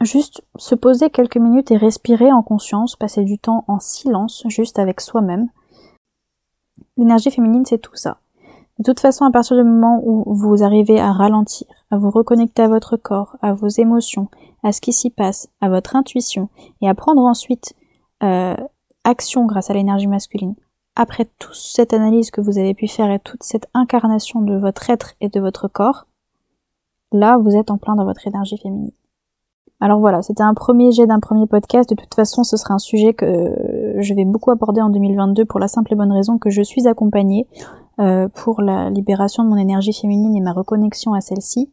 juste 0.00 0.42
se 0.56 0.74
poser 0.74 1.10
quelques 1.10 1.36
minutes 1.36 1.70
et 1.70 1.76
respirer 1.76 2.32
en 2.32 2.42
conscience, 2.42 2.96
passer 2.96 3.24
du 3.24 3.38
temps 3.38 3.64
en 3.68 3.78
silence, 3.78 4.44
juste 4.48 4.78
avec 4.78 5.00
soi-même. 5.00 5.48
L'énergie 6.96 7.30
féminine, 7.30 7.64
c'est 7.66 7.78
tout 7.78 7.96
ça. 7.96 8.18
De 8.78 8.84
toute 8.84 9.00
façon, 9.00 9.26
à 9.26 9.30
partir 9.30 9.56
du 9.56 9.64
moment 9.64 10.00
où 10.02 10.24
vous 10.34 10.62
arrivez 10.62 10.98
à 10.98 11.12
ralentir, 11.12 11.66
à 11.90 11.98
vous 11.98 12.10
reconnecter 12.10 12.62
à 12.62 12.68
votre 12.68 12.96
corps, 12.96 13.36
à 13.42 13.52
vos 13.52 13.68
émotions, 13.68 14.28
à 14.62 14.72
ce 14.72 14.80
qui 14.80 14.92
s'y 14.92 15.10
passe, 15.10 15.48
à 15.60 15.68
votre 15.68 15.96
intuition, 15.96 16.48
et 16.80 16.88
à 16.88 16.94
prendre 16.94 17.22
ensuite 17.22 17.74
euh, 18.22 18.56
action 19.04 19.44
grâce 19.44 19.70
à 19.70 19.74
l'énergie 19.74 20.06
masculine, 20.06 20.54
après 20.96 21.26
toute 21.38 21.54
cette 21.54 21.92
analyse 21.92 22.30
que 22.30 22.40
vous 22.40 22.58
avez 22.58 22.72
pu 22.72 22.88
faire 22.88 23.10
et 23.10 23.18
toute 23.18 23.42
cette 23.42 23.68
incarnation 23.74 24.40
de 24.40 24.56
votre 24.56 24.88
être 24.88 25.14
et 25.20 25.28
de 25.28 25.40
votre 25.40 25.68
corps, 25.68 26.06
là, 27.12 27.38
vous 27.38 27.56
êtes 27.56 27.70
en 27.70 27.78
plein 27.78 27.96
dans 27.96 28.04
votre 28.04 28.26
énergie 28.26 28.58
féminine. 28.58 28.92
Alors 29.80 29.98
voilà, 29.98 30.20
c'était 30.20 30.42
un 30.42 30.52
premier 30.52 30.92
jet 30.92 31.06
d'un 31.06 31.20
premier 31.20 31.46
podcast. 31.46 31.88
De 31.88 31.94
toute 31.94 32.14
façon, 32.14 32.44
ce 32.44 32.58
sera 32.58 32.74
un 32.74 32.78
sujet 32.78 33.14
que 33.14 33.96
je 33.98 34.14
vais 34.14 34.26
beaucoup 34.26 34.50
aborder 34.50 34.82
en 34.82 34.90
2022 34.90 35.46
pour 35.46 35.58
la 35.58 35.68
simple 35.68 35.94
et 35.94 35.96
bonne 35.96 36.12
raison 36.12 36.36
que 36.36 36.50
je 36.50 36.60
suis 36.60 36.86
accompagnée 36.86 37.46
euh, 37.98 38.28
pour 38.28 38.60
la 38.60 38.90
libération 38.90 39.42
de 39.42 39.48
mon 39.48 39.56
énergie 39.56 39.94
féminine 39.94 40.36
et 40.36 40.40
ma 40.40 40.52
reconnexion 40.52 41.14
à 41.14 41.22
celle-ci. 41.22 41.70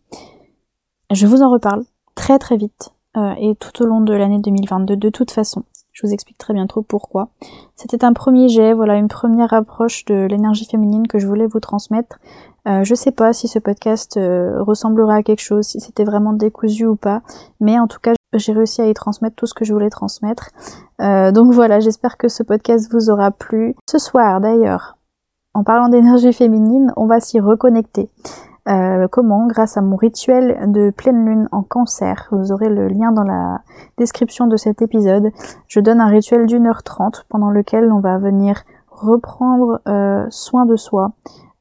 Je 1.12 1.28
vous 1.28 1.42
en 1.42 1.52
reparle 1.52 1.84
très 2.16 2.40
très 2.40 2.56
vite 2.56 2.94
euh, 3.18 3.34
et 3.38 3.56
tout 3.56 3.84
au 3.84 3.86
long 3.86 4.02
de 4.02 4.14
l'année 4.14 4.40
2022 4.40 4.96
de 4.96 5.10
toute 5.10 5.32
façon. 5.32 5.64
Je 5.98 6.06
vous 6.06 6.14
explique 6.14 6.38
très 6.38 6.54
bientôt 6.54 6.84
pourquoi. 6.84 7.30
C'était 7.76 8.06
un 8.06 8.14
premier 8.14 8.50
jet, 8.50 8.74
voilà 8.74 8.98
une 8.98 9.08
première 9.08 9.52
approche 9.54 10.06
de 10.06 10.28
l'énergie 10.30 10.66
féminine 10.66 11.08
que 11.08 11.18
je 11.18 11.26
voulais 11.26 11.48
vous 11.48 11.60
transmettre. 11.60 12.20
Euh, 12.68 12.84
je 12.84 12.94
sais 12.94 13.12
pas 13.12 13.34
si 13.34 13.48
ce 13.48 13.58
podcast 13.58 14.14
ressemblera 14.16 15.16
à 15.16 15.24
quelque 15.24 15.42
chose, 15.42 15.66
si 15.66 15.80
c'était 15.80 16.04
vraiment 16.04 16.34
décousu 16.34 16.86
ou 16.86 16.96
pas, 16.96 17.24
mais 17.60 17.80
en 17.80 17.88
tout 17.88 18.00
cas 18.00 18.14
j'ai 18.36 18.54
réussi 18.54 18.80
à 18.84 18.88
y 18.88 18.94
transmettre 18.94 19.36
tout 19.36 19.48
ce 19.48 19.56
que 19.56 19.66
je 19.66 19.74
voulais 19.74 19.90
transmettre. 19.90 20.52
donc 21.00 21.52
voilà, 21.52 21.80
j'espère 21.80 22.18
que 22.18 22.28
ce 22.28 22.44
podcast 22.44 22.92
vous 22.94 23.10
aura 23.10 23.32
plu. 23.32 23.74
Ce 23.90 23.98
soir 23.98 24.40
d'ailleurs, 24.40 24.98
en 25.56 25.64
parlant 25.64 25.90
d'énergie 25.90 26.32
féminine, 26.32 26.94
on 26.96 27.08
va 27.08 27.20
s'y 27.20 27.40
reconnecter. 27.40 28.12
Euh, 28.68 29.08
comment 29.08 29.48
Grâce 29.48 29.78
à 29.78 29.82
mon 29.82 29.96
rituel 29.96 30.72
de 30.72 30.90
pleine 30.90 31.26
lune 31.26 31.48
en 31.54 31.64
cancer. 31.64 32.28
Vous 32.32 32.52
aurez 32.52 32.68
le 32.68 32.90
lien 32.90 33.14
dans 33.14 33.24
la 33.24 33.62
description 33.98 34.48
de 34.48 34.58
cet 34.58 34.82
épisode. 34.82 35.32
Je 35.68 35.80
donne 35.80 36.02
un 36.02 36.08
rituel 36.08 36.48
d'une 36.48 36.68
heure 36.68 36.84
trente 36.84 37.26
pendant 37.30 37.50
lequel 37.50 37.92
on 37.94 38.00
va 38.00 38.18
venir 38.18 38.64
reprendre 38.90 39.80
euh, 39.88 40.26
soin 40.32 40.66
de 40.66 40.76
soi, 40.76 41.12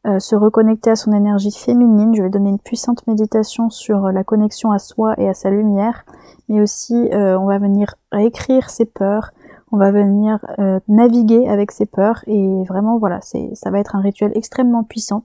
euh, 0.06 0.18
se 0.18 0.34
reconnecter 0.34 0.90
à 0.90 0.96
son 0.96 1.12
énergie 1.12 1.52
féminine. 1.52 2.12
Je 2.12 2.24
vais 2.24 2.30
donner 2.30 2.50
une 2.50 2.58
puissante 2.58 3.06
méditation 3.06 3.70
sur 3.70 4.10
la 4.10 4.24
connexion 4.24 4.72
à 4.72 4.80
soi 4.80 5.14
et 5.18 5.28
à 5.28 5.34
sa 5.34 5.50
lumière, 5.50 6.04
mais 6.48 6.60
aussi 6.60 7.08
on 7.12 7.46
va 7.46 7.58
venir 7.58 7.94
réécrire 8.10 8.68
ses 8.68 8.84
peurs, 8.84 9.30
on 9.70 9.76
va 9.76 9.92
venir 9.92 10.44
naviguer 10.88 11.48
avec 11.48 11.70
ses 11.70 11.86
peurs 11.86 12.24
et 12.26 12.64
vraiment 12.64 12.98
voilà, 12.98 13.20
ça 13.20 13.70
va 13.70 13.78
être 13.78 13.94
un 13.94 14.00
rituel 14.00 14.32
extrêmement 14.34 14.82
puissant 14.82 15.22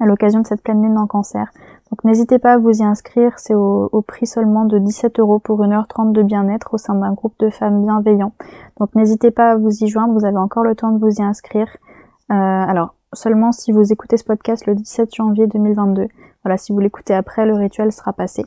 à 0.00 0.06
l'occasion 0.06 0.40
de 0.40 0.46
cette 0.46 0.62
pleine 0.62 0.82
lune 0.82 0.98
en 0.98 1.06
cancer. 1.06 1.50
Donc 1.90 2.02
n'hésitez 2.04 2.38
pas 2.38 2.54
à 2.54 2.58
vous 2.58 2.80
y 2.80 2.82
inscrire, 2.82 3.38
c'est 3.38 3.54
au, 3.54 4.02
prix 4.06 4.26
seulement 4.26 4.64
de 4.64 4.78
17 4.78 5.20
euros 5.20 5.38
pour 5.38 5.60
1h30 5.60 6.12
de 6.12 6.22
bien-être 6.22 6.74
au 6.74 6.78
sein 6.78 6.94
d'un 6.94 7.12
groupe 7.12 7.34
de 7.38 7.48
femmes 7.48 7.82
bienveillants. 7.82 8.32
Donc 8.80 8.94
n'hésitez 8.94 9.30
pas 9.30 9.52
à 9.52 9.56
vous 9.56 9.84
y 9.84 9.88
joindre, 9.88 10.12
vous 10.12 10.24
avez 10.24 10.36
encore 10.36 10.64
le 10.64 10.74
temps 10.74 10.90
de 10.90 10.98
vous 10.98 11.20
y 11.20 11.22
inscrire. 11.22 11.68
Euh, 12.30 12.34
alors 12.34 12.94
seulement 13.12 13.52
si 13.52 13.70
vous 13.70 13.92
écoutez 13.92 14.16
ce 14.16 14.24
podcast 14.24 14.66
le 14.66 14.74
17 14.74 15.14
janvier 15.14 15.46
2022. 15.46 16.08
Voilà, 16.44 16.58
si 16.58 16.72
vous 16.72 16.78
l'écoutez 16.78 17.14
après, 17.14 17.46
le 17.46 17.54
rituel 17.54 17.92
sera 17.92 18.12
passé. 18.12 18.44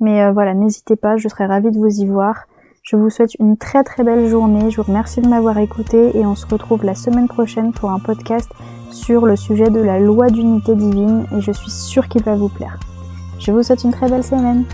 Mais 0.00 0.22
euh, 0.22 0.32
voilà, 0.32 0.54
n'hésitez 0.54 0.96
pas, 0.96 1.16
je 1.16 1.28
serais 1.28 1.46
ravie 1.46 1.70
de 1.70 1.78
vous 1.78 2.00
y 2.00 2.06
voir. 2.06 2.46
Je 2.82 2.96
vous 2.96 3.08
souhaite 3.08 3.34
une 3.40 3.56
très 3.56 3.82
très 3.82 4.04
belle 4.04 4.26
journée, 4.26 4.70
je 4.70 4.76
vous 4.76 4.86
remercie 4.86 5.22
de 5.22 5.28
m'avoir 5.28 5.56
écouté 5.56 6.18
et 6.18 6.26
on 6.26 6.34
se 6.34 6.46
retrouve 6.46 6.84
la 6.84 6.94
semaine 6.94 7.28
prochaine 7.28 7.72
pour 7.72 7.90
un 7.90 7.98
podcast 7.98 8.50
sur 8.94 9.26
le 9.26 9.34
sujet 9.34 9.70
de 9.70 9.80
la 9.80 9.98
loi 9.98 10.30
d'unité 10.30 10.74
divine 10.76 11.26
et 11.36 11.40
je 11.40 11.50
suis 11.50 11.70
sûre 11.70 12.08
qu'il 12.08 12.22
va 12.22 12.36
vous 12.36 12.48
plaire. 12.48 12.78
Je 13.40 13.50
vous 13.50 13.62
souhaite 13.62 13.82
une 13.82 13.90
très 13.90 14.08
belle 14.08 14.22
semaine. 14.22 14.64